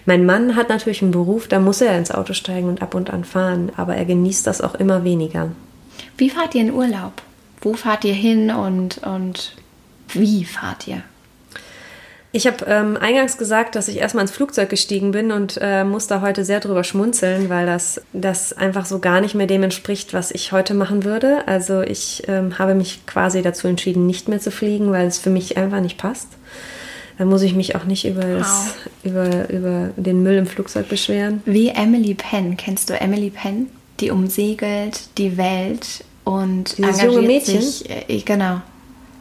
[0.07, 3.11] Mein Mann hat natürlich einen Beruf, da muss er ins Auto steigen und ab und
[3.11, 5.51] an fahren, aber er genießt das auch immer weniger.
[6.17, 7.23] Wie fahrt ihr in Urlaub?
[7.61, 9.57] Wo fahrt ihr hin und, und
[10.13, 11.03] wie fahrt ihr?
[12.31, 16.09] Ich habe ähm, eingangs gesagt, dass ich erstmal ins Flugzeug gestiegen bin und äh, muss
[16.09, 20.13] da heute sehr drüber schmunzeln, weil das, das einfach so gar nicht mehr dem entspricht,
[20.13, 21.49] was ich heute machen würde.
[21.49, 25.31] Also ich ähm, habe mich quasi dazu entschieden, nicht mehr zu fliegen, weil es für
[25.31, 26.29] mich einfach nicht passt.
[27.19, 31.43] Dann muss ich mich auch nicht über, das, über, über den Müll im Flugzeug beschweren.
[31.45, 32.57] Wie Emily Penn.
[32.57, 33.67] Kennst du Emily Penn?
[34.01, 37.61] Die umsegelt die Welt und Dieses junge Mädchen?
[37.61, 37.91] sich.
[37.91, 38.61] Äh, genau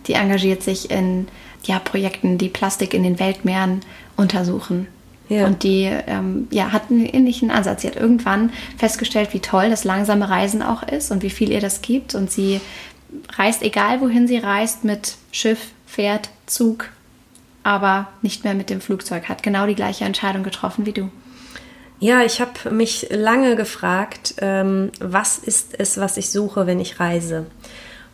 [0.07, 1.27] die engagiert sich in
[1.63, 3.81] ja, Projekten, die Plastik in den Weltmeeren
[4.15, 4.88] untersuchen.
[5.29, 5.45] Ja.
[5.45, 7.81] Und die ähm, ja, hat einen ähnlichen Ansatz.
[7.81, 11.60] Sie hat irgendwann festgestellt, wie toll das langsame Reisen auch ist und wie viel ihr
[11.60, 12.15] das gibt.
[12.15, 12.62] Und sie
[13.33, 16.89] reist, egal wohin sie reist, mit Schiff, Pferd, Zug,
[17.67, 19.27] aber nicht mehr mit dem Flugzeug.
[19.27, 21.12] Hat genau die gleiche Entscheidung getroffen wie du.
[21.99, 27.01] Ja, ich habe mich lange gefragt, ähm, was ist es, was ich suche, wenn ich
[27.01, 27.47] reise?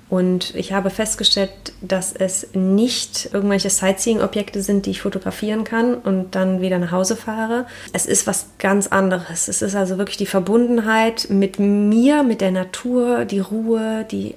[0.09, 6.33] Und ich habe festgestellt, dass es nicht irgendwelche Sightseeing-Objekte sind, die ich fotografieren kann und
[6.35, 7.67] dann wieder nach Hause fahre.
[7.93, 9.47] Es ist was ganz anderes.
[9.47, 14.35] Es ist also wirklich die Verbundenheit mit mir, mit der Natur, die Ruhe, die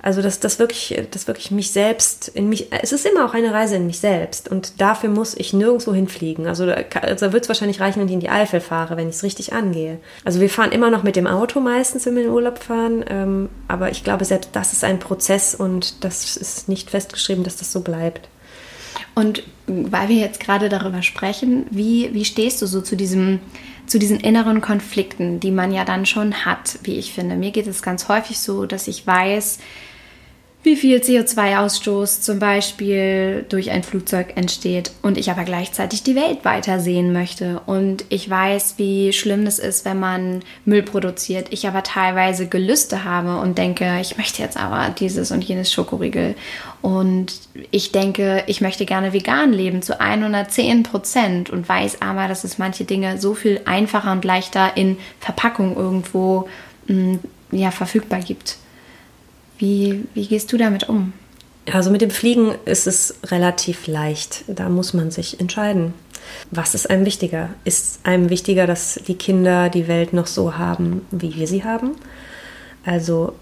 [0.00, 2.72] also dass das wirklich, das wirklich mich selbst in mich.
[2.82, 6.46] Es ist immer auch eine Reise in mich selbst und dafür muss ich nirgendwo hinfliegen.
[6.46, 9.16] Also da, also wird es wahrscheinlich reichen, wenn ich in die Eifel fahre, wenn ich
[9.16, 9.98] es richtig angehe.
[10.24, 13.04] Also wir fahren immer noch mit dem Auto meistens, wenn wir in den Urlaub fahren,
[13.08, 17.56] ähm, aber ich glaube selbst das ist ein Prozess und das ist nicht festgeschrieben, dass
[17.56, 18.28] das so bleibt.
[19.18, 23.40] Und weil wir jetzt gerade darüber sprechen, wie, wie stehst du so zu diesem
[23.84, 27.34] zu diesen inneren Konflikten, die man ja dann schon hat, wie ich finde.
[27.34, 29.58] Mir geht es ganz häufig so, dass ich weiß,
[30.68, 36.44] wie viel CO2-Ausstoß zum Beispiel durch ein Flugzeug entsteht und ich aber gleichzeitig die Welt
[36.44, 37.62] weiter sehen möchte.
[37.64, 41.46] Und ich weiß, wie schlimm es ist, wenn man Müll produziert.
[41.52, 46.34] Ich aber teilweise Gelüste habe und denke, ich möchte jetzt aber dieses und jenes Schokoriegel.
[46.82, 47.32] Und
[47.70, 52.58] ich denke, ich möchte gerne vegan leben zu 110 Prozent und weiß aber, dass es
[52.58, 56.46] manche Dinge so viel einfacher und leichter in Verpackung irgendwo
[56.88, 57.14] mm,
[57.52, 58.58] ja, verfügbar gibt.
[59.58, 61.12] Wie, wie gehst du damit um?
[61.72, 64.44] Also mit dem Fliegen ist es relativ leicht.
[64.46, 65.92] Da muss man sich entscheiden.
[66.50, 67.50] Was ist einem wichtiger?
[67.64, 71.92] Ist einem wichtiger, dass die Kinder die Welt noch so haben, wie wir sie haben?
[72.84, 73.34] Also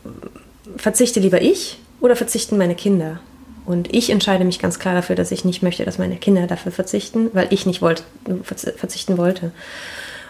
[0.76, 3.20] verzichte lieber ich oder verzichten meine Kinder?
[3.64, 6.70] Und ich entscheide mich ganz klar dafür, dass ich nicht möchte, dass meine Kinder dafür
[6.70, 8.04] verzichten, weil ich nicht wollte,
[8.44, 9.50] verzichten wollte.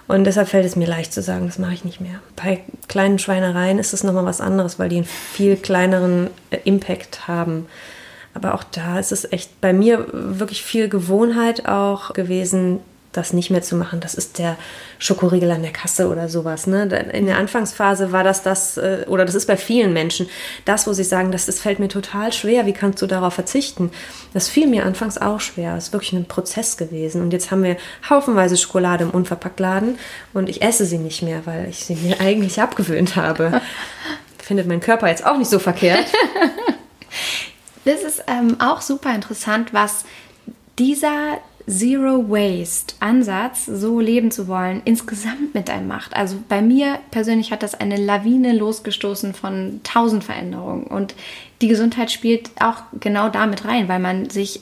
[0.08, 2.20] Und deshalb fällt es mir leicht zu sagen, das mache ich nicht mehr.
[2.36, 7.26] Bei kleinen Schweinereien ist es nochmal was anderes, weil die einen viel kleineren äh, Impact
[7.26, 7.66] haben.
[8.34, 12.80] Aber auch da ist es echt bei mir wirklich viel Gewohnheit auch gewesen,
[13.16, 14.00] das nicht mehr zu machen.
[14.00, 14.56] Das ist der
[14.98, 16.66] Schokoriegel an der Kasse oder sowas.
[16.66, 16.84] Ne?
[17.12, 20.28] In der Anfangsphase war das das, äh, oder das ist bei vielen Menschen,
[20.64, 23.90] das, wo sie sagen, das, das fällt mir total schwer, wie kannst du darauf verzichten?
[24.34, 25.76] Das fiel mir anfangs auch schwer.
[25.76, 27.22] Es ist wirklich ein Prozess gewesen.
[27.22, 27.76] Und jetzt haben wir
[28.08, 29.98] haufenweise Schokolade im Unverpacktladen
[30.32, 33.60] und ich esse sie nicht mehr, weil ich sie mir eigentlich abgewöhnt habe.
[34.38, 36.06] Findet mein Körper jetzt auch nicht so verkehrt.
[37.86, 40.04] Das ist ähm, auch super interessant, was
[40.76, 46.14] dieser Zero Waste Ansatz, so leben zu wollen, insgesamt mit einem macht.
[46.14, 50.84] Also bei mir persönlich hat das eine Lawine losgestoßen von tausend Veränderungen.
[50.84, 51.16] Und
[51.62, 54.60] die Gesundheit spielt auch genau damit rein, weil man sich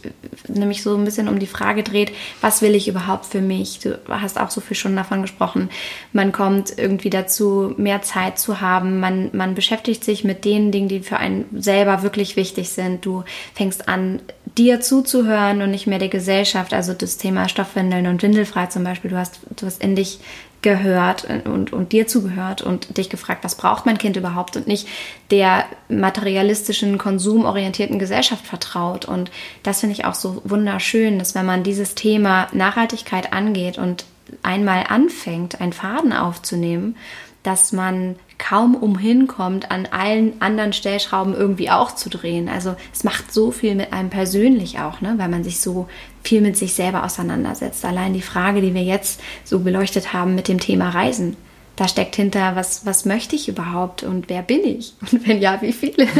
[0.48, 3.80] nämlich so ein bisschen um die Frage dreht, was will ich überhaupt für mich?
[3.80, 5.70] Du hast auch so viel schon davon gesprochen.
[6.12, 9.00] Man kommt irgendwie dazu, mehr Zeit zu haben.
[9.00, 13.04] Man, man beschäftigt sich mit den Dingen, die für einen selber wirklich wichtig sind.
[13.04, 14.20] Du fängst an,
[14.56, 16.72] dir zuzuhören und nicht mehr der Gesellschaft.
[16.72, 19.10] Also das Thema Stoffwindeln und Windelfrei zum Beispiel.
[19.10, 20.20] Du hast, du hast in dich
[20.62, 24.88] gehört und, und dir zugehört und dich gefragt, was braucht mein Kind überhaupt und nicht
[25.30, 29.04] der materialistischen, konsumorientierten Gesellschaft vertraut.
[29.04, 29.30] Und
[29.62, 34.06] das finde ich auch so wunderschön, dass wenn man dieses Thema Nachhaltigkeit angeht und
[34.42, 36.96] einmal anfängt, einen Faden aufzunehmen,
[37.42, 42.48] dass man kaum umhin kommt, an allen anderen Stellschrauben irgendwie auch zu drehen.
[42.48, 45.14] Also es macht so viel mit einem persönlich auch, ne?
[45.16, 45.88] weil man sich so
[46.22, 47.84] viel mit sich selber auseinandersetzt.
[47.84, 51.36] Allein die Frage, die wir jetzt so beleuchtet haben mit dem Thema Reisen.
[51.76, 54.94] Da steckt hinter, was, was möchte ich überhaupt und wer bin ich?
[55.12, 56.06] Und wenn ja, wie viele?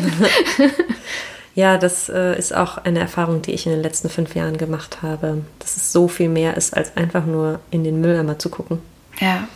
[1.56, 5.02] Ja, das äh, ist auch eine Erfahrung, die ich in den letzten fünf Jahren gemacht
[5.02, 5.44] habe.
[5.60, 8.80] Dass es so viel mehr ist, als einfach nur in den Mülleimer zu gucken.
[9.20, 9.46] Ja,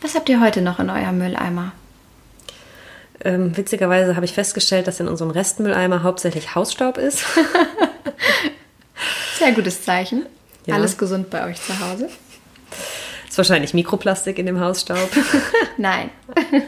[0.00, 1.72] was habt ihr heute noch in eurem Mülleimer?
[3.24, 7.24] Ähm, witzigerweise habe ich festgestellt, dass in unserem Restmülleimer hauptsächlich Hausstaub ist.
[9.38, 10.26] Sehr gutes Zeichen.
[10.66, 10.74] Ja.
[10.74, 12.08] Alles gesund bei euch zu Hause.
[13.28, 15.10] Ist wahrscheinlich Mikroplastik in dem Hausstaub.
[15.76, 16.10] Nein.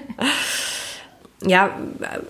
[1.47, 1.77] ja,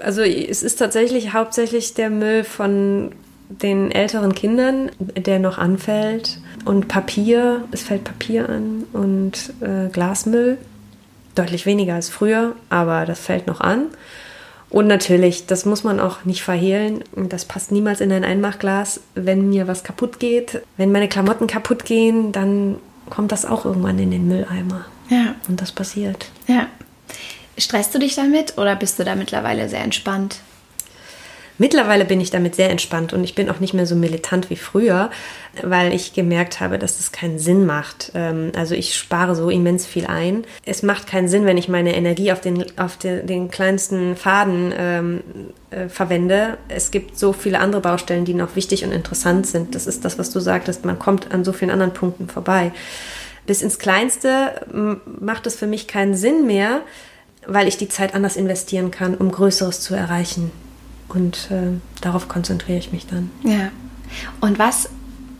[0.00, 3.14] also es ist tatsächlich hauptsächlich der Müll von
[3.48, 6.38] den älteren Kindern, der noch anfällt.
[6.64, 10.58] Und Papier, es fällt Papier an und äh, Glasmüll.
[11.34, 13.86] Deutlich weniger als früher, aber das fällt noch an.
[14.70, 19.00] Und natürlich, das muss man auch nicht verhehlen, das passt niemals in ein Einmachglas.
[19.14, 22.76] Wenn mir was kaputt geht, wenn meine Klamotten kaputt gehen, dann
[23.08, 24.84] kommt das auch irgendwann in den Mülleimer.
[25.10, 25.34] Ja.
[25.48, 26.26] Und das passiert.
[26.46, 26.66] Ja.
[27.56, 30.38] Stresst du dich damit oder bist du da mittlerweile sehr entspannt?
[31.56, 34.56] Mittlerweile bin ich damit sehr entspannt und ich bin auch nicht mehr so militant wie
[34.56, 35.10] früher,
[35.62, 38.10] weil ich gemerkt habe, dass es keinen Sinn macht.
[38.14, 40.44] Ähm, also ich spare so immens viel ein.
[40.66, 44.74] Es macht keinen Sinn, wenn ich meine Energie auf den, auf den, den kleinsten Faden
[44.76, 45.20] ähm,
[45.70, 46.58] äh, verwende.
[46.68, 49.76] Es gibt so viele andere Baustellen, die noch wichtig und interessant sind.
[49.76, 50.84] Das ist das, was du sagtest.
[50.84, 52.72] Man kommt an so vielen anderen Punkten vorbei.
[53.46, 56.80] Bis ins Kleinste macht es für mich keinen Sinn mehr,
[57.46, 60.50] weil ich die Zeit anders investieren kann, um Größeres zu erreichen.
[61.08, 63.30] Und äh, darauf konzentriere ich mich dann.
[63.42, 63.70] Ja.
[64.40, 64.88] Und was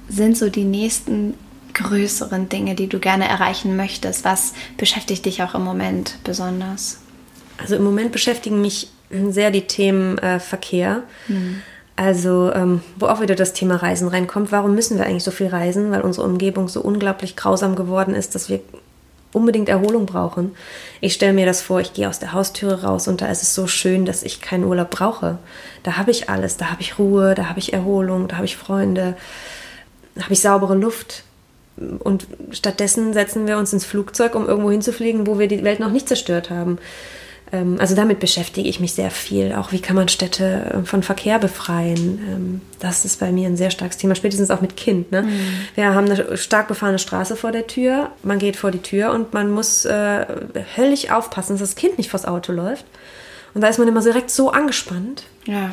[0.08, 1.34] sind so die nächsten
[1.74, 4.24] größeren Dinge, die du gerne erreichen möchtest?
[4.24, 6.98] Was beschäftigt dich auch im Moment besonders?
[7.58, 11.02] Also im Moment beschäftigen mich sehr die Themen äh, Verkehr.
[11.28, 11.62] Mhm.
[11.96, 14.50] Also, ähm, wo auch wieder das Thema Reisen reinkommt.
[14.50, 15.92] Warum müssen wir eigentlich so viel reisen?
[15.92, 18.60] Weil unsere Umgebung so unglaublich grausam geworden ist, dass wir
[19.34, 20.54] unbedingt Erholung brauchen.
[21.00, 23.54] Ich stelle mir das vor, ich gehe aus der Haustüre raus und da ist es
[23.54, 25.38] so schön, dass ich keinen Urlaub brauche.
[25.82, 28.56] Da habe ich alles, da habe ich Ruhe, da habe ich Erholung, da habe ich
[28.56, 29.16] Freunde,
[30.14, 31.24] da habe ich saubere Luft.
[31.76, 35.90] Und stattdessen setzen wir uns ins Flugzeug, um irgendwo hinzufliegen, wo wir die Welt noch
[35.90, 36.78] nicht zerstört haben.
[37.54, 39.54] Ähm, also damit beschäftige ich mich sehr viel.
[39.54, 42.18] Auch wie kann man Städte äh, von Verkehr befreien?
[42.28, 45.12] Ähm, das ist bei mir ein sehr starkes Thema, spätestens auch mit Kind.
[45.12, 45.22] Ne?
[45.22, 45.30] Mhm.
[45.76, 48.10] Wir haben eine stark befahrene Straße vor der Tür.
[48.22, 50.26] Man geht vor die Tür und man muss äh,
[50.76, 52.84] höllisch aufpassen, dass das Kind nicht vors Auto läuft.
[53.54, 55.24] Und da ist man immer direkt so angespannt.
[55.46, 55.72] Ja.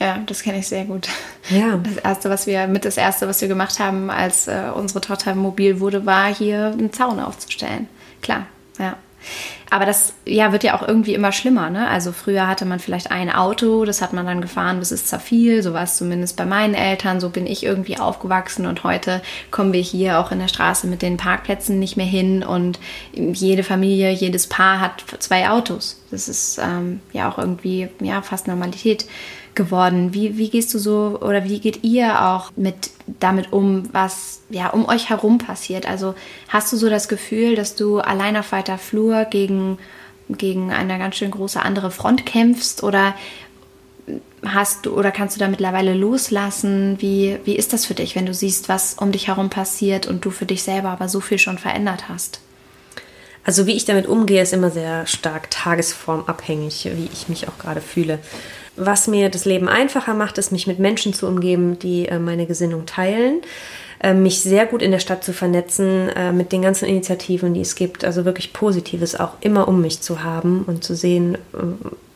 [0.00, 1.08] Ja, das kenne ich sehr gut.
[1.50, 1.78] Ja.
[1.82, 5.36] Das erste, was wir mit das erste, was wir gemacht haben, als äh, unsere Tochter
[5.36, 7.88] mobil wurde, war hier einen Zaun aufzustellen.
[8.20, 8.46] Klar,
[8.78, 8.96] ja.
[9.70, 11.70] Aber das ja, wird ja auch irgendwie immer schlimmer.
[11.70, 11.88] Ne?
[11.88, 15.62] Also früher hatte man vielleicht ein Auto, das hat man dann gefahren, bis es zerfiel.
[15.62, 17.18] So war es zumindest bei meinen Eltern.
[17.18, 19.20] So bin ich irgendwie aufgewachsen und heute
[19.50, 22.78] kommen wir hier auch in der Straße mit den Parkplätzen nicht mehr hin und
[23.12, 26.00] jede Familie, jedes Paar hat zwei Autos.
[26.10, 29.06] Das ist ähm, ja auch irgendwie ja, fast Normalität
[29.54, 30.14] geworden.
[30.14, 32.90] Wie, wie gehst du so oder wie geht ihr auch mit
[33.20, 35.86] damit um, was ja um euch herum passiert?
[35.86, 36.14] Also
[36.48, 39.78] hast du so das Gefühl, dass du allein auf weiter Flur gegen,
[40.28, 43.14] gegen eine ganz schön große andere Front kämpfst oder
[44.44, 46.96] hast du oder kannst du da mittlerweile loslassen?
[47.00, 50.24] Wie, wie ist das für dich, wenn du siehst, was um dich herum passiert und
[50.24, 52.40] du für dich selber aber so viel schon verändert hast?
[53.44, 57.82] Also wie ich damit umgehe, ist immer sehr stark tagesformabhängig, wie ich mich auch gerade
[57.82, 58.18] fühle.
[58.76, 62.46] Was mir das Leben einfacher macht, ist, mich mit Menschen zu umgeben, die äh, meine
[62.46, 63.42] Gesinnung teilen,
[64.00, 67.60] äh, mich sehr gut in der Stadt zu vernetzen äh, mit den ganzen Initiativen, die
[67.60, 68.04] es gibt.
[68.04, 71.38] Also wirklich Positives auch immer um mich zu haben und zu sehen,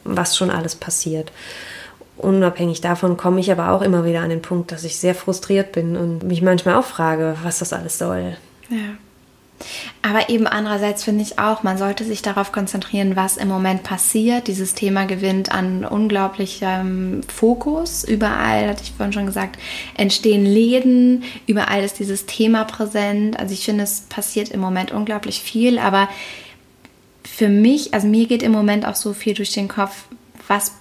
[0.05, 1.31] was schon alles passiert.
[2.17, 5.71] Unabhängig davon komme ich aber auch immer wieder an den Punkt, dass ich sehr frustriert
[5.71, 8.37] bin und mich manchmal auch frage, was das alles soll.
[8.69, 8.97] Ja.
[10.03, 14.47] Aber eben andererseits finde ich auch, man sollte sich darauf konzentrieren, was im Moment passiert.
[14.47, 18.05] Dieses Thema gewinnt an unglaublichem Fokus.
[18.05, 19.59] Überall, hatte ich vorhin schon gesagt,
[19.97, 21.25] entstehen Läden.
[21.47, 23.39] Überall ist dieses Thema präsent.
[23.39, 25.79] Also ich finde, es passiert im Moment unglaublich viel.
[25.79, 26.09] Aber
[27.25, 30.05] für mich, also mir geht im Moment auch so viel durch den Kopf,
[30.47, 30.73] was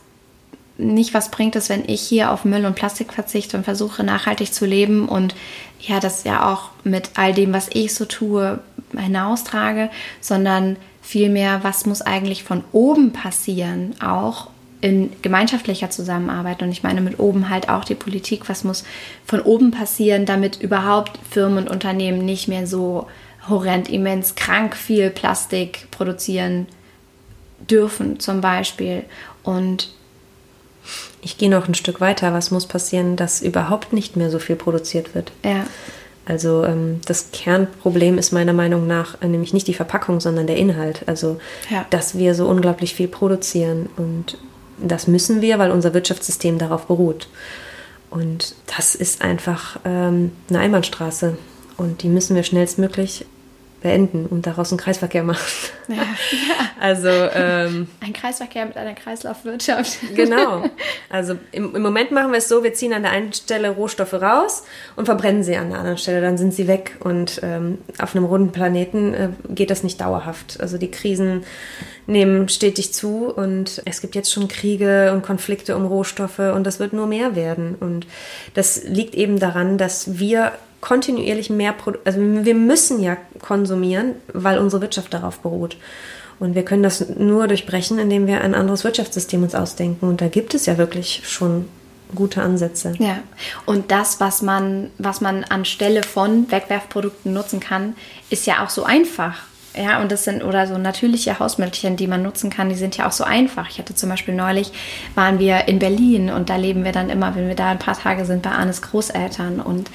[0.78, 4.54] nicht was bringt es, wenn ich hier auf Müll und Plastik verzichte und versuche nachhaltig
[4.54, 5.36] zu leben und
[5.80, 8.60] ja, das ja auch mit all dem, was ich so tue,
[8.96, 9.90] hinaustrage,
[10.22, 14.50] sondern vielmehr, was muss eigentlich von oben passieren, auch
[14.82, 16.62] in gemeinschaftlicher Zusammenarbeit.
[16.62, 18.84] Und ich meine mit oben halt auch die Politik, was muss
[19.26, 23.08] von oben passieren, damit überhaupt Firmen und Unternehmen nicht mehr so
[23.50, 26.68] horrend, immens, krank viel Plastik produzieren
[27.70, 29.04] dürfen zum Beispiel.
[29.44, 29.90] Und
[31.22, 32.34] ich gehe noch ein Stück weiter.
[32.34, 35.32] Was muss passieren, dass überhaupt nicht mehr so viel produziert wird?
[35.44, 35.66] Ja.
[36.26, 40.58] Also ähm, das Kernproblem ist meiner Meinung nach äh, nämlich nicht die Verpackung, sondern der
[40.58, 41.04] Inhalt.
[41.08, 41.40] Also
[41.70, 41.86] ja.
[41.90, 44.38] dass wir so unglaublich viel produzieren und
[44.78, 47.30] das müssen wir, weil unser Wirtschaftssystem darauf beruht.
[48.10, 51.38] Und das ist einfach ähm, eine Einbahnstraße
[51.78, 53.26] und die müssen wir schnellstmöglich
[53.82, 55.46] beenden und daraus einen Kreisverkehr machen.
[55.88, 56.04] Ja, ja.
[56.80, 59.98] Also ähm, ein Kreisverkehr mit einer Kreislaufwirtschaft.
[60.16, 60.66] Genau.
[61.10, 64.14] Also im, im, Moment machen wir es so: Wir ziehen an der einen Stelle Rohstoffe
[64.14, 64.64] raus
[64.96, 66.22] und verbrennen sie an der anderen Stelle.
[66.22, 70.60] Dann sind sie weg und ähm, auf einem runden Planeten äh, geht das nicht dauerhaft.
[70.60, 71.46] Also die Krisen
[72.08, 76.80] nehmen stetig zu und es gibt jetzt schon Kriege und Konflikte um Rohstoffe und das
[76.80, 77.76] wird nur mehr werden.
[77.80, 78.06] Und
[78.54, 80.52] das liegt eben daran, dass wir
[80.82, 81.74] kontinuierlich mehr,
[82.06, 85.78] also wir müssen ja konsumieren, weil unsere Wirtschaft darauf beruht.
[86.40, 90.08] Und wir können das nur durchbrechen, indem wir ein anderes Wirtschaftssystem uns ausdenken.
[90.08, 91.66] Und da gibt es ja wirklich schon
[92.14, 92.94] gute Ansätze.
[93.00, 93.20] Ja.
[93.66, 97.96] Und das, was man, was man anstelle von Wegwerfprodukten nutzen kann,
[98.30, 99.40] ist ja auch so einfach.
[99.76, 103.08] ja, und das sind oder so natürliche Hausmittelchen, die man nutzen kann, die sind ja
[103.08, 103.70] auch so einfach.
[103.70, 104.72] Ich hatte zum Beispiel neulich,
[105.16, 107.98] waren wir in Berlin und da leben wir dann immer, wenn wir da ein paar
[107.98, 109.90] Tage sind, bei Arnes Großeltern und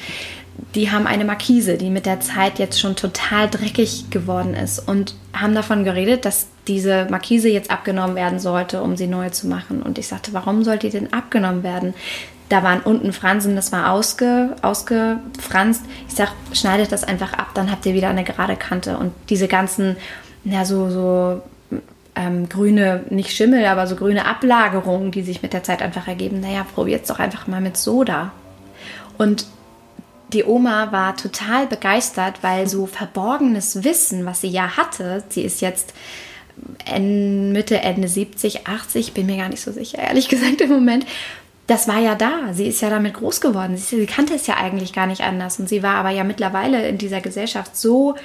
[0.74, 5.14] die haben eine Markise, die mit der Zeit jetzt schon total dreckig geworden ist und
[5.32, 9.82] haben davon geredet, dass diese Markise jetzt abgenommen werden sollte, um sie neu zu machen.
[9.82, 11.94] Und ich sagte, warum sollte die denn abgenommen werden?
[12.48, 15.84] Da waren unten Fransen, das war ausge, ausgefranst.
[16.08, 18.96] Ich sag, schneidet das einfach ab, dann habt ihr wieder eine gerade Kante.
[18.98, 19.96] Und diese ganzen,
[20.44, 21.42] ja, so, so
[22.14, 26.40] ähm, grüne, nicht Schimmel, aber so grüne Ablagerungen, die sich mit der Zeit einfach ergeben,
[26.40, 28.32] naja, probiert es doch einfach mal mit Soda.
[29.18, 29.46] Und
[30.32, 35.60] die Oma war total begeistert, weil so verborgenes Wissen, was sie ja hatte, sie ist
[35.60, 35.94] jetzt
[36.98, 41.06] Mitte, Ende 70, 80, bin mir gar nicht so sicher, ehrlich gesagt im Moment.
[41.66, 42.52] Das war ja da.
[42.52, 43.76] Sie ist ja damit groß geworden.
[43.76, 45.58] Sie, sie kannte es ja eigentlich gar nicht anders.
[45.58, 48.16] Und sie war aber ja mittlerweile in dieser Gesellschaft so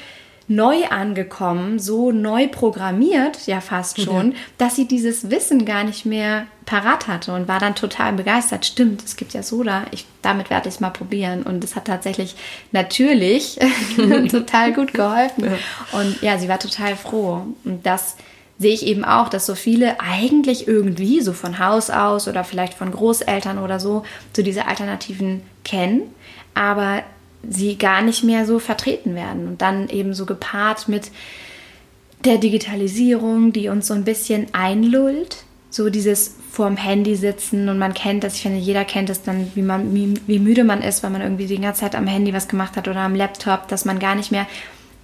[0.47, 4.37] neu angekommen, so neu programmiert, ja fast schon, ja.
[4.57, 8.65] dass sie dieses Wissen gar nicht mehr parat hatte und war dann total begeistert.
[8.65, 11.43] Stimmt, es gibt ja Soda, ich, damit werde ich es mal probieren.
[11.43, 12.35] Und es hat tatsächlich
[12.71, 13.59] natürlich
[14.31, 15.45] total gut geholfen.
[15.45, 15.99] Ja.
[15.99, 17.41] Und ja, sie war total froh.
[17.65, 18.15] Und das
[18.59, 22.73] sehe ich eben auch, dass so viele eigentlich irgendwie so von Haus aus oder vielleicht
[22.73, 24.03] von Großeltern oder so
[24.35, 26.13] so diese Alternativen kennen,
[26.53, 27.03] aber
[27.47, 29.47] sie gar nicht mehr so vertreten werden.
[29.47, 31.11] Und dann eben so gepaart mit
[32.25, 35.43] der Digitalisierung, die uns so ein bisschen einlullt.
[35.69, 39.51] So dieses vorm Handy sitzen und man kennt das, ich finde, jeder kennt es dann,
[39.53, 42.33] wie, man, wie, wie müde man ist, weil man irgendwie die ganze Zeit am Handy
[42.33, 44.47] was gemacht hat oder am Laptop, dass man gar nicht mehr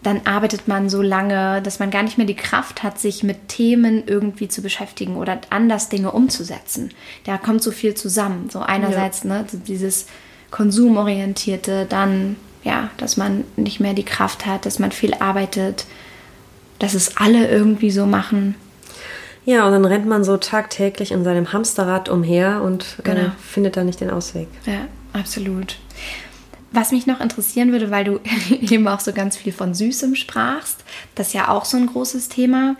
[0.03, 3.47] dann arbeitet man so lange, dass man gar nicht mehr die Kraft hat, sich mit
[3.47, 6.91] Themen irgendwie zu beschäftigen oder anders Dinge umzusetzen.
[7.23, 8.49] Da kommt so viel zusammen.
[8.49, 9.29] So einerseits ja.
[9.29, 10.07] ne, dieses
[10.53, 15.85] konsumorientierte, dann ja, dass man nicht mehr die Kraft hat, dass man viel arbeitet,
[16.77, 18.55] dass es alle irgendwie so machen.
[19.45, 23.19] Ja, und dann rennt man so tagtäglich in seinem Hamsterrad umher und äh, genau.
[23.21, 24.47] äh, findet da nicht den Ausweg.
[24.65, 25.77] Ja, absolut.
[26.71, 28.19] Was mich noch interessieren würde, weil du
[28.61, 30.83] eben auch so ganz viel von Süßem sprachst,
[31.15, 32.75] das ist ja auch so ein großes Thema.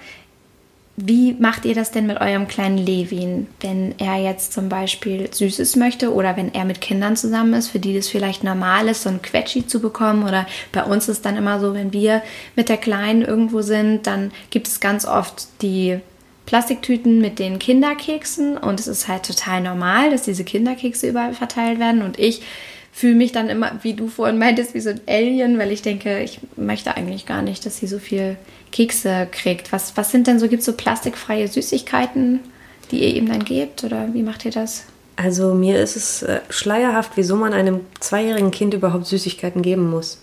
[0.95, 5.75] Wie macht ihr das denn mit eurem kleinen Levin, wenn er jetzt zum Beispiel Süßes
[5.75, 9.09] möchte oder wenn er mit Kindern zusammen ist, für die das vielleicht normal ist, so
[9.09, 10.23] ein Quetschi zu bekommen?
[10.23, 12.21] Oder bei uns ist dann immer so, wenn wir
[12.55, 15.97] mit der Kleinen irgendwo sind, dann gibt es ganz oft die
[16.45, 21.79] Plastiktüten mit den Kinderkeksen und es ist halt total normal, dass diese Kinderkekse überall verteilt
[21.79, 22.41] werden und ich
[22.91, 26.19] fühle mich dann immer, wie du vorhin meintest, wie so ein Alien, weil ich denke,
[26.19, 28.37] ich möchte eigentlich gar nicht, dass sie so viel
[28.73, 29.71] Kekse kriegt.
[29.71, 32.41] Was, was sind denn so, gibt es so plastikfreie Süßigkeiten,
[32.91, 34.83] die ihr ihm dann gebt oder wie macht ihr das?
[35.15, 40.19] Also mir ist es äh, schleierhaft, wieso man einem zweijährigen Kind überhaupt Süßigkeiten geben muss.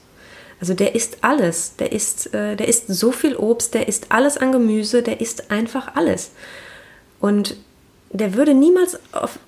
[0.61, 4.37] Also der isst alles, der isst, äh, der isst so viel Obst, der isst alles
[4.37, 6.33] an Gemüse, der isst einfach alles.
[7.21, 7.57] Und
[8.13, 9.39] der würde niemals auf,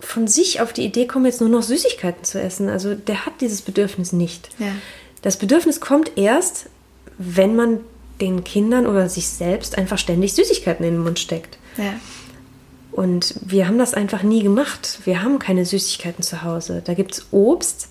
[0.00, 2.68] von sich auf die Idee kommen, jetzt nur noch Süßigkeiten zu essen.
[2.68, 4.48] Also der hat dieses Bedürfnis nicht.
[4.58, 4.72] Ja.
[5.22, 6.66] Das Bedürfnis kommt erst,
[7.16, 7.80] wenn man
[8.20, 11.58] den Kindern oder sich selbst einfach ständig Süßigkeiten in den Mund steckt.
[11.76, 11.94] Ja.
[12.92, 15.00] Und wir haben das einfach nie gemacht.
[15.04, 16.82] Wir haben keine Süßigkeiten zu Hause.
[16.84, 17.88] Da gibt es Obst.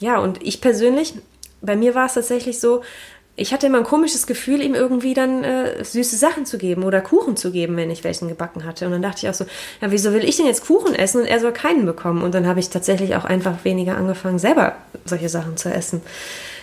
[0.00, 1.14] Ja, und ich persönlich,
[1.60, 2.82] bei mir war es tatsächlich so,
[3.36, 7.00] ich hatte immer ein komisches Gefühl, ihm irgendwie dann äh, süße Sachen zu geben oder
[7.00, 8.84] Kuchen zu geben, wenn ich welchen gebacken hatte.
[8.86, 9.46] Und dann dachte ich auch so,
[9.80, 12.22] ja, wieso will ich denn jetzt Kuchen essen und er soll keinen bekommen?
[12.22, 14.76] Und dann habe ich tatsächlich auch einfach weniger angefangen, selber
[15.06, 16.02] solche Sachen zu essen,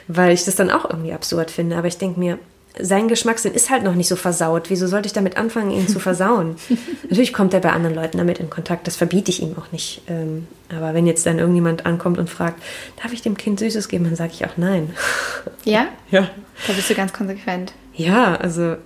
[0.07, 1.77] weil ich das dann auch irgendwie absurd finde.
[1.77, 2.37] Aber ich denke mir,
[2.81, 4.69] sein Geschmackssinn ist halt noch nicht so versaut.
[4.69, 6.55] Wieso sollte ich damit anfangen, ihn zu versauen?
[7.03, 10.01] Natürlich kommt er bei anderen Leuten damit in Kontakt, das verbiete ich ihm auch nicht.
[10.07, 12.61] Ähm, aber wenn jetzt dann irgendjemand ankommt und fragt,
[13.01, 14.93] darf ich dem Kind Süßes geben, dann sage ich auch nein.
[15.63, 15.87] Ja?
[16.11, 16.29] Ja.
[16.65, 17.73] Da bist du ganz konsequent.
[17.93, 18.77] Ja, also.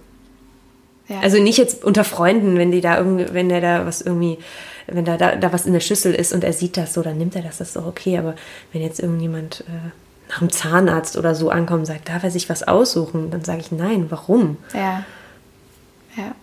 [1.07, 1.19] Ja.
[1.21, 4.39] Also nicht jetzt unter Freunden, wenn die da irgendwie, wenn der da was irgendwie,
[4.87, 7.17] wenn da, da, da was in der Schüssel ist und er sieht das so, dann
[7.17, 8.17] nimmt er das, das ist doch okay.
[8.17, 8.35] Aber
[8.71, 9.91] wenn jetzt irgendjemand äh,
[10.31, 13.29] nach dem Zahnarzt oder so ankommen und sagt, darf er sich was aussuchen?
[13.31, 14.57] Dann sage ich nein, warum?
[14.73, 15.03] Ja.
[16.15, 16.33] Ja.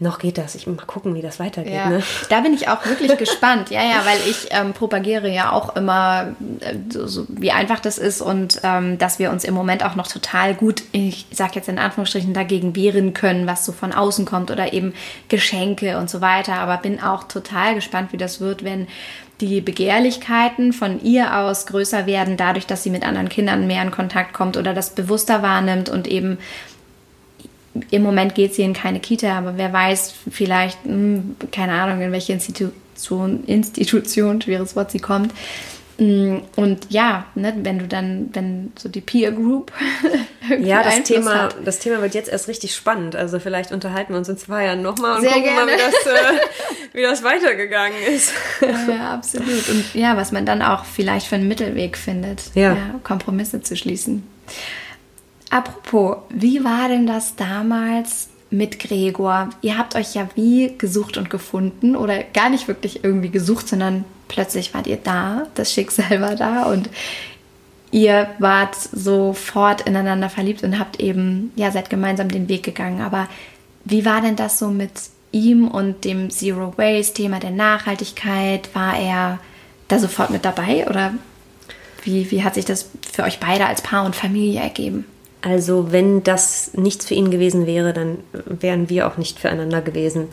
[0.00, 0.54] Noch geht das.
[0.54, 1.74] Ich mal gucken, wie das weitergeht.
[1.74, 2.02] Ja, ne?
[2.28, 3.70] Da bin ich auch wirklich gespannt.
[3.70, 7.98] Ja, ja, weil ich ähm, propagiere ja auch immer, äh, so, so, wie einfach das
[7.98, 11.68] ist und ähm, dass wir uns im Moment auch noch total gut, ich sage jetzt
[11.68, 14.94] in Anführungsstrichen, dagegen wehren können, was so von außen kommt oder eben
[15.28, 16.54] Geschenke und so weiter.
[16.54, 18.86] Aber bin auch total gespannt, wie das wird, wenn
[19.40, 23.90] die Begehrlichkeiten von ihr aus größer werden, dadurch, dass sie mit anderen Kindern mehr in
[23.90, 26.38] Kontakt kommt oder das bewusster wahrnimmt und eben
[27.90, 32.10] im Moment geht sie in keine Kita, aber wer weiß, vielleicht, hm, keine Ahnung, in
[32.10, 38.72] welche Institution, Institution, schweres Wort sie kommt, Mm, und ja, ne, wenn du dann, wenn
[38.78, 39.72] so die Peer Group.
[40.60, 43.16] ja, das Thema, das Thema wird jetzt erst richtig spannend.
[43.16, 45.66] Also vielleicht unterhalten wir uns in zwei Jahren nochmal und Sehr gucken gerne.
[45.66, 46.38] mal, wie das, äh,
[46.92, 48.32] wie das weitergegangen ist.
[48.60, 49.68] Ja, absolut.
[49.68, 52.76] Und ja, was man dann auch vielleicht für einen Mittelweg findet, Ja.
[53.02, 54.22] Kompromisse zu schließen.
[55.50, 59.50] Apropos, wie war denn das damals mit Gregor?
[59.60, 64.04] Ihr habt euch ja wie gesucht und gefunden oder gar nicht wirklich irgendwie gesucht, sondern
[64.28, 66.88] plötzlich wart ihr da, das Schicksal war da und
[67.90, 73.00] ihr wart sofort ineinander verliebt und habt eben, ja, seid gemeinsam den Weg gegangen.
[73.00, 73.28] Aber
[73.84, 74.92] wie war denn das so mit
[75.32, 78.74] ihm und dem Zero Waste Thema der Nachhaltigkeit?
[78.74, 79.38] War er
[79.88, 81.14] da sofort mit dabei oder
[82.04, 85.06] wie, wie hat sich das für euch beide als Paar und Familie ergeben?
[85.40, 90.28] Also wenn das nichts für ihn gewesen wäre, dann wären wir auch nicht füreinander gewesen.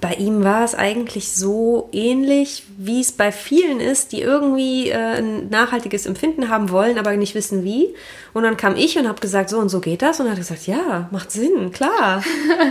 [0.00, 5.18] Bei ihm war es eigentlich so ähnlich, wie es bei vielen ist, die irgendwie äh,
[5.18, 7.88] ein nachhaltiges Empfinden haben wollen, aber nicht wissen wie.
[8.32, 10.20] Und dann kam ich und habe gesagt, so und so geht das.
[10.20, 12.22] Und er hat gesagt, ja, macht Sinn, klar,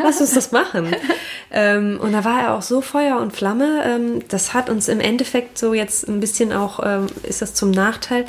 [0.03, 0.95] lass uns das machen.
[1.51, 3.84] ähm, und da war er auch so Feuer und Flamme.
[3.86, 7.72] Ähm, das hat uns im Endeffekt so jetzt ein bisschen auch, ähm, ist das zum
[7.72, 8.26] Nachteil,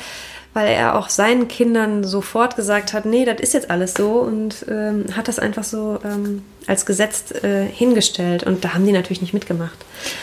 [0.53, 4.65] weil er auch seinen Kindern sofort gesagt hat, nee, das ist jetzt alles so und
[4.67, 8.43] ähm, hat das einfach so ähm, als Gesetz äh, hingestellt.
[8.43, 9.77] Und da haben die natürlich nicht mitgemacht.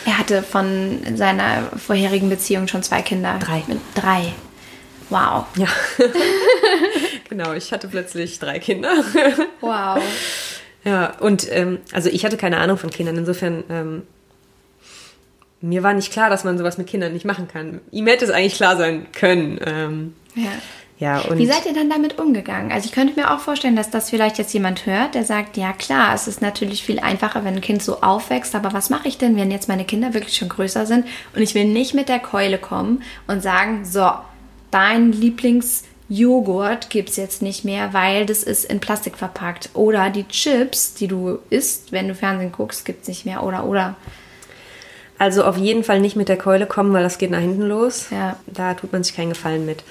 [0.05, 3.39] Er hatte von seiner vorherigen Beziehung schon zwei Kinder.
[3.39, 3.63] Drei.
[3.95, 4.33] Drei.
[5.09, 5.45] Wow.
[5.55, 5.67] Ja.
[7.29, 8.91] genau, ich hatte plötzlich drei Kinder.
[9.61, 10.01] Wow.
[10.83, 13.17] ja, und ähm, also ich hatte keine Ahnung von Kindern.
[13.17, 14.03] Insofern, ähm,
[15.61, 17.81] mir war nicht klar, dass man sowas mit Kindern nicht machen kann.
[17.91, 19.59] Ihm hätte es eigentlich klar sein können.
[19.65, 20.51] Ähm, Ja.
[20.99, 22.71] ja, Wie seid ihr dann damit umgegangen?
[22.71, 25.73] Also ich könnte mir auch vorstellen, dass das vielleicht jetzt jemand hört, der sagt, ja
[25.73, 29.17] klar, es ist natürlich viel einfacher, wenn ein Kind so aufwächst, aber was mache ich
[29.17, 32.19] denn, wenn jetzt meine Kinder wirklich schon größer sind und ich will nicht mit der
[32.19, 34.11] Keule kommen und sagen, so,
[34.69, 39.69] dein Lieblingsjoghurt gibt es jetzt nicht mehr, weil das ist in Plastik verpackt.
[39.73, 43.43] Oder die Chips, die du isst, wenn du Fernsehen guckst, gibt es nicht mehr.
[43.43, 43.95] Oder, oder.
[45.17, 48.07] Also auf jeden Fall nicht mit der Keule kommen, weil das geht nach hinten los.
[48.11, 48.37] Ja.
[48.45, 49.83] Da tut man sich keinen Gefallen mit.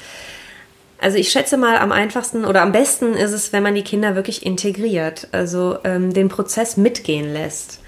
[0.99, 4.14] Also ich schätze mal, am einfachsten oder am besten ist es, wenn man die Kinder
[4.14, 7.81] wirklich integriert, also ähm, den Prozess mitgehen lässt.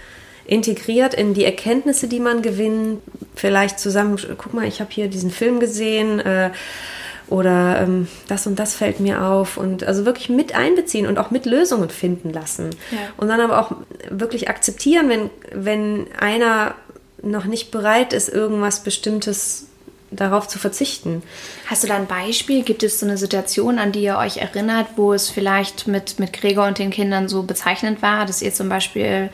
[0.44, 3.00] Integriert in die Erkenntnisse, die man gewinnt,
[3.34, 6.50] vielleicht zusammen, guck mal, ich habe hier diesen Film gesehen äh,
[7.28, 11.30] oder ähm, das und das fällt mir auf und also wirklich mit einbeziehen und auch
[11.30, 12.70] mit Lösungen finden lassen.
[12.90, 12.98] Ja.
[13.16, 13.72] Und dann aber auch
[14.10, 16.74] wirklich akzeptieren, wenn, wenn einer
[17.22, 19.66] noch nicht bereit ist, irgendwas Bestimmtes
[20.10, 21.22] darauf zu verzichten.
[21.66, 22.62] Hast du da ein Beispiel?
[22.62, 26.32] Gibt es so eine Situation, an die ihr euch erinnert, wo es vielleicht mit, mit
[26.32, 29.28] Gregor und den Kindern so bezeichnend war, dass ihr zum Beispiel,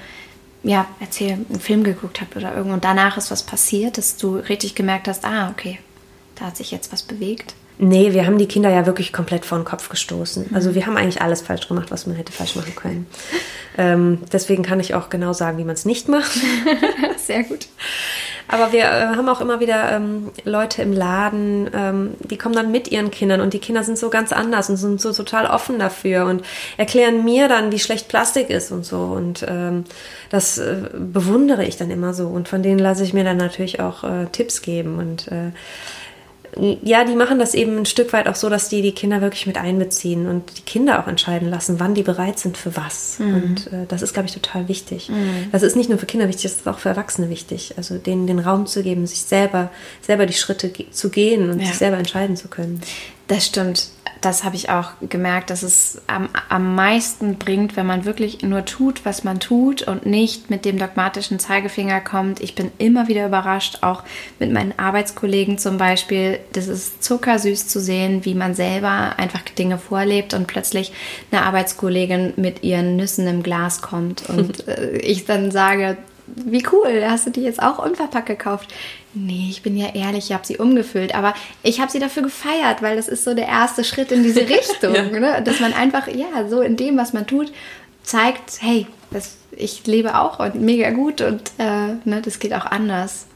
[0.62, 4.37] ja, erzähl, einen Film geguckt habt oder irgendwo und danach ist was passiert, dass du
[4.37, 5.78] richtig gemerkt hast, ah, okay,
[6.35, 7.55] da hat sich jetzt was bewegt?
[7.79, 10.51] Nee, wir haben die Kinder ja wirklich komplett vor den Kopf gestoßen.
[10.55, 13.07] Also wir haben eigentlich alles falsch gemacht, was man hätte falsch machen können.
[13.77, 16.31] ähm, deswegen kann ich auch genau sagen, wie man es nicht macht.
[17.16, 17.66] Sehr gut.
[18.47, 22.70] Aber wir äh, haben auch immer wieder ähm, Leute im Laden, ähm, die kommen dann
[22.70, 25.79] mit ihren Kindern und die Kinder sind so ganz anders und sind so total offen
[25.79, 26.45] dafür und
[26.77, 28.99] erklären mir dann, wie schlecht Plastik ist und so.
[28.99, 29.85] Und ähm,
[30.31, 32.29] das äh, bewundere ich dann immer so.
[32.29, 34.99] Und von denen lasse ich mir dann natürlich auch äh, Tipps geben.
[34.99, 35.51] Und äh,
[36.82, 39.46] ja, die machen das eben ein Stück weit auch so, dass die die Kinder wirklich
[39.46, 43.16] mit einbeziehen und die Kinder auch entscheiden lassen, wann die bereit sind für was.
[43.18, 45.11] Und äh, das ist, glaube ich, total wichtig.
[45.52, 47.74] Das ist nicht nur für Kinder wichtig, das ist auch für Erwachsene wichtig.
[47.76, 49.70] Also denen den Raum zu geben, sich selber,
[50.02, 51.66] selber die Schritte zu gehen und Ja.
[51.66, 52.80] sich selber entscheiden zu können.
[53.28, 53.88] Das stimmt.
[54.25, 58.64] Das habe ich auch gemerkt, dass es am, am meisten bringt, wenn man wirklich nur
[58.64, 62.41] tut, was man tut und nicht mit dem dogmatischen Zeigefinger kommt.
[62.41, 64.03] Ich bin immer wieder überrascht, auch
[64.39, 66.39] mit meinen Arbeitskollegen zum Beispiel.
[66.55, 70.93] Das ist zuckersüß zu sehen, wie man selber einfach Dinge vorlebt und plötzlich
[71.31, 77.05] eine Arbeitskollegin mit ihren Nüssen im Glas kommt und äh, ich dann sage, wie cool,
[77.07, 78.72] hast du die jetzt auch unverpackt gekauft?
[79.14, 82.82] Nee, ich bin ja ehrlich, ich habe sie umgefüllt, aber ich habe sie dafür gefeiert,
[82.82, 85.02] weil das ist so der erste Schritt in diese Richtung, Ja.
[85.04, 85.42] ne?
[85.44, 87.52] dass man einfach, ja, so in dem, was man tut,
[88.02, 92.66] zeigt, hey, das, ich lebe auch und mega gut und äh, ne, das geht auch
[92.66, 93.26] anders.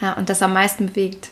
[0.00, 1.30] Ja, und das am meisten bewegt.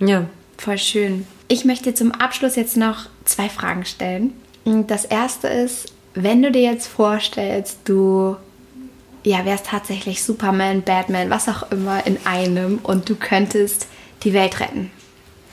[0.00, 0.24] Ja.
[0.56, 1.26] Voll schön.
[1.48, 4.32] Ich möchte zum Abschluss jetzt noch zwei Fragen stellen.
[4.64, 8.36] Das erste ist, wenn du dir jetzt vorstellst, du
[9.24, 13.86] ja, wärst tatsächlich Superman, Batman, was auch immer in einem und du könntest
[14.22, 14.90] die Welt retten.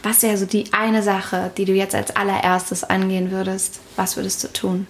[0.04, 3.80] Was wäre so die eine Sache, die du jetzt als allererstes angehen würdest?
[3.96, 4.86] Was würdest du tun?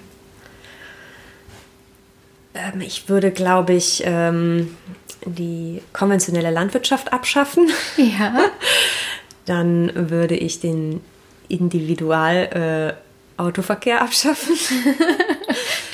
[2.54, 4.76] Ähm, ich würde, glaube ich, ähm,
[5.26, 7.70] die konventionelle Landwirtschaft abschaffen.
[7.98, 8.50] Ja.
[9.46, 11.02] Dann würde ich den
[11.48, 14.56] Individual-Autoverkehr äh, abschaffen.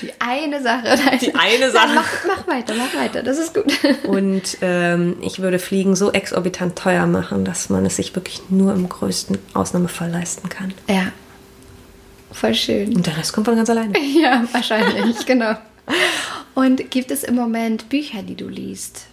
[0.01, 0.97] Die eine Sache.
[1.21, 1.87] Die eine Sache.
[1.87, 3.71] Nein, mach, mach, weiter, mach weiter, das ist gut.
[4.03, 8.73] Und ähm, ich würde Fliegen so exorbitant teuer machen, dass man es sich wirklich nur
[8.73, 10.73] im größten Ausnahmefall leisten kann.
[10.87, 11.11] Ja,
[12.31, 12.95] voll schön.
[12.95, 13.93] Und der Rest kommt von ganz alleine.
[14.21, 15.55] Ja, wahrscheinlich, genau.
[16.53, 19.05] Und gibt es im Moment Bücher, die du liest?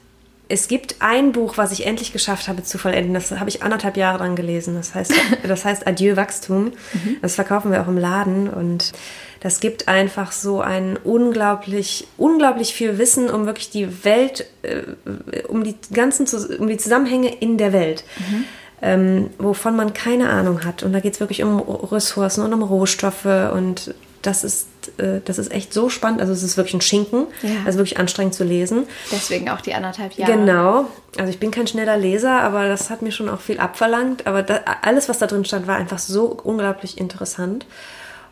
[0.49, 3.13] Es gibt ein Buch, was ich endlich geschafft habe zu vollenden.
[3.15, 4.75] Das habe ich anderthalb Jahre dran gelesen.
[4.75, 5.13] Das heißt,
[5.47, 6.73] das heißt Adieu Wachstum.
[7.21, 8.93] Das verkaufen wir auch im Laden und
[9.41, 15.63] das gibt einfach so ein unglaublich, unglaublich viel Wissen um wirklich die Welt, äh, um
[15.63, 16.27] die ganzen,
[16.59, 18.05] um die Zusammenhänge in der Welt.
[18.19, 18.45] Mhm.
[18.81, 20.85] Ähm, wovon man keine Ahnung hat.
[20.85, 23.93] Und da geht es wirklich um Ressourcen und um Rohstoffe und
[24.23, 24.67] das ist,
[24.99, 26.21] äh, das ist echt so spannend.
[26.21, 27.27] Also es ist wirklich ein Schinken.
[27.43, 27.51] Ja.
[27.67, 28.85] Also wirklich anstrengend zu lesen.
[29.13, 30.33] Deswegen auch die anderthalb Jahre.
[30.33, 30.87] Genau.
[31.17, 34.27] Also ich bin kein schneller Leser, aber das hat mir schon auch viel abverlangt.
[34.27, 37.67] Aber da, alles, was da drin stand, war einfach so unglaublich interessant.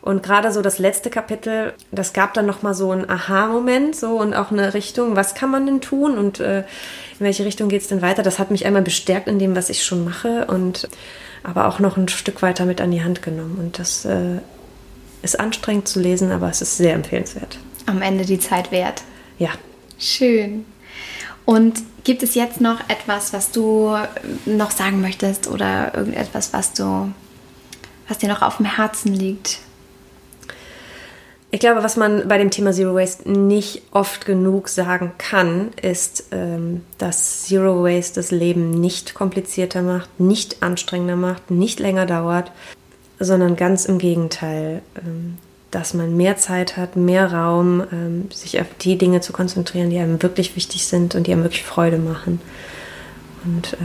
[0.01, 4.33] Und gerade so das letzte Kapitel, das gab dann nochmal so einen Aha-Moment so und
[4.35, 6.65] auch eine Richtung, was kann man denn tun und äh, in
[7.19, 8.23] welche Richtung geht es denn weiter.
[8.23, 10.87] Das hat mich einmal bestärkt in dem, was ich schon mache und
[11.43, 13.57] aber auch noch ein Stück weiter mit an die Hand genommen.
[13.59, 14.37] Und das äh,
[15.27, 17.57] ist anstrengend zu lesen, aber es ist sehr empfehlenswert.
[17.85, 19.03] Am Ende die Zeit wert.
[19.37, 19.49] Ja.
[19.99, 20.65] Schön.
[21.45, 23.95] Und gibt es jetzt noch etwas, was du
[24.45, 27.11] noch sagen möchtest oder irgendetwas, was du,
[28.07, 29.59] was dir noch auf dem Herzen liegt?
[31.49, 36.25] Ich glaube, was man bei dem Thema Zero Waste nicht oft genug sagen kann, ist,
[36.31, 42.51] ähm, dass Zero Waste das Leben nicht komplizierter macht, nicht anstrengender macht, nicht länger dauert,
[43.19, 45.37] sondern ganz im Gegenteil, ähm,
[45.71, 49.99] dass man mehr Zeit hat, mehr Raum, ähm, sich auf die Dinge zu konzentrieren, die
[49.99, 52.41] einem wirklich wichtig sind und die einem wirklich Freude machen.
[53.45, 53.77] Und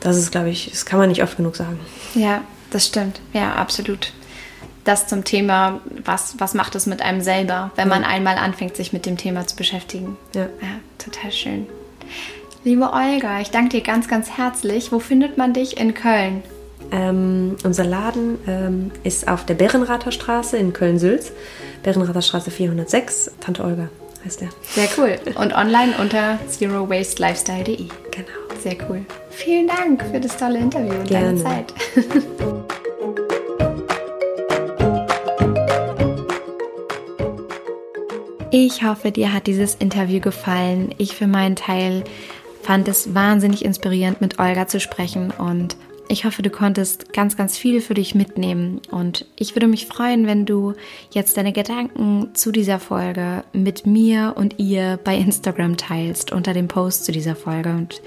[0.00, 1.78] das ist, glaube ich, das kann man nicht oft genug sagen.
[2.14, 3.20] Ja, das stimmt.
[3.32, 4.12] Ja, absolut
[4.88, 8.92] das zum Thema, was, was macht es mit einem selber, wenn man einmal anfängt, sich
[8.92, 10.16] mit dem Thema zu beschäftigen.
[10.34, 10.42] Ja.
[10.62, 11.66] ja, total schön.
[12.64, 14.90] Liebe Olga, ich danke dir ganz, ganz herzlich.
[14.90, 16.42] Wo findet man dich in Köln?
[16.90, 21.32] Ähm, unser Laden ähm, ist auf der Bärenrather Straße in Köln-Sülz.
[21.82, 23.32] Bärenrather Straße 406.
[23.40, 23.88] Tante Olga
[24.24, 24.48] heißt der.
[24.62, 25.18] Sehr cool.
[25.34, 27.76] Und online unter zerowaste.lifestyle.de.
[27.76, 28.38] Genau.
[28.62, 29.04] Sehr cool.
[29.30, 31.26] Vielen Dank für das tolle Interview und Gerne.
[31.26, 31.74] deine Zeit.
[38.50, 40.94] Ich hoffe, dir hat dieses Interview gefallen.
[40.96, 42.02] Ich für meinen Teil
[42.62, 45.76] fand es wahnsinnig inspirierend, mit Olga zu sprechen und
[46.08, 48.80] ich hoffe, du konntest ganz, ganz viel für dich mitnehmen.
[48.90, 50.74] Und ich würde mich freuen, wenn du
[51.10, 56.68] jetzt deine Gedanken zu dieser Folge mit mir und ihr bei Instagram teilst unter dem
[56.68, 57.70] Post zu dieser Folge.
[57.70, 58.00] Und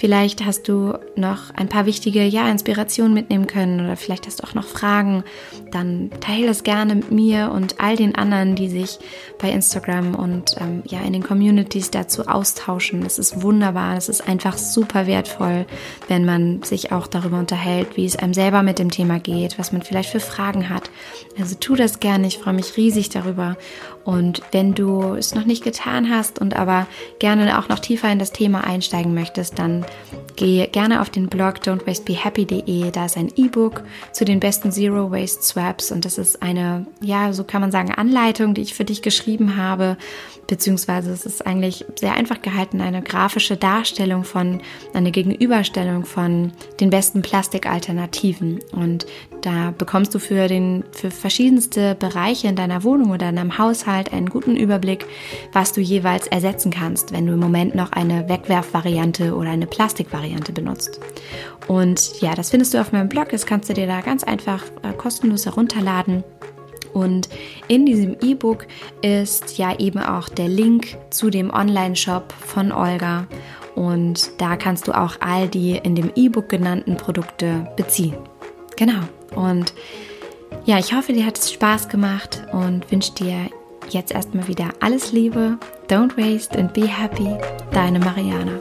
[0.00, 4.46] Vielleicht hast du noch ein paar wichtige ja, Inspirationen mitnehmen können oder vielleicht hast du
[4.46, 5.24] auch noch Fragen.
[5.72, 8.98] Dann teile es gerne mit mir und all den anderen, die sich
[9.38, 13.02] bei Instagram und ähm, ja in den Communities dazu austauschen.
[13.02, 13.94] Das ist wunderbar.
[13.94, 15.66] Das ist einfach super wertvoll,
[16.08, 19.70] wenn man sich auch darüber unterhält, wie es einem selber mit dem Thema geht, was
[19.70, 20.90] man vielleicht für Fragen hat.
[21.38, 22.26] Also tu das gerne.
[22.26, 23.58] Ich freue mich riesig darüber.
[24.04, 26.86] Und wenn du es noch nicht getan hast und aber
[27.18, 29.84] gerne auch noch tiefer in das Thema einsteigen möchtest, dann
[30.40, 33.82] Geh gerne auf den Blog don'twastebehappy.de, da ist ein E-Book
[34.12, 35.92] zu den besten Zero Waste Swaps.
[35.92, 39.58] Und das ist eine, ja, so kann man sagen, Anleitung, die ich für dich geschrieben
[39.58, 39.98] habe,
[40.46, 44.62] beziehungsweise es ist eigentlich sehr einfach gehalten, eine grafische Darstellung von,
[44.94, 48.60] eine Gegenüberstellung von den besten Plastikalternativen.
[48.72, 49.04] Und
[49.42, 54.12] da bekommst du für, den, für verschiedenste Bereiche in deiner Wohnung oder in deinem Haushalt
[54.12, 55.06] einen guten Überblick,
[55.52, 60.52] was du jeweils ersetzen kannst, wenn du im Moment noch eine Wegwerfvariante oder eine Plastikvariante
[60.52, 61.00] benutzt.
[61.68, 63.30] Und ja, das findest du auf meinem Blog.
[63.30, 66.24] Das kannst du dir da ganz einfach äh, kostenlos herunterladen.
[66.92, 67.28] Und
[67.68, 68.66] in diesem E-Book
[69.02, 73.26] ist ja eben auch der Link zu dem Online-Shop von Olga.
[73.76, 78.16] Und da kannst du auch all die in dem E-Book genannten Produkte beziehen.
[78.76, 79.00] Genau.
[79.34, 79.72] Und
[80.64, 83.50] ja, ich hoffe, dir hat es Spaß gemacht und wünsche dir
[83.88, 85.58] jetzt erstmal wieder alles Liebe.
[85.88, 87.36] Don't waste and be happy.
[87.72, 88.52] Deine Mariana.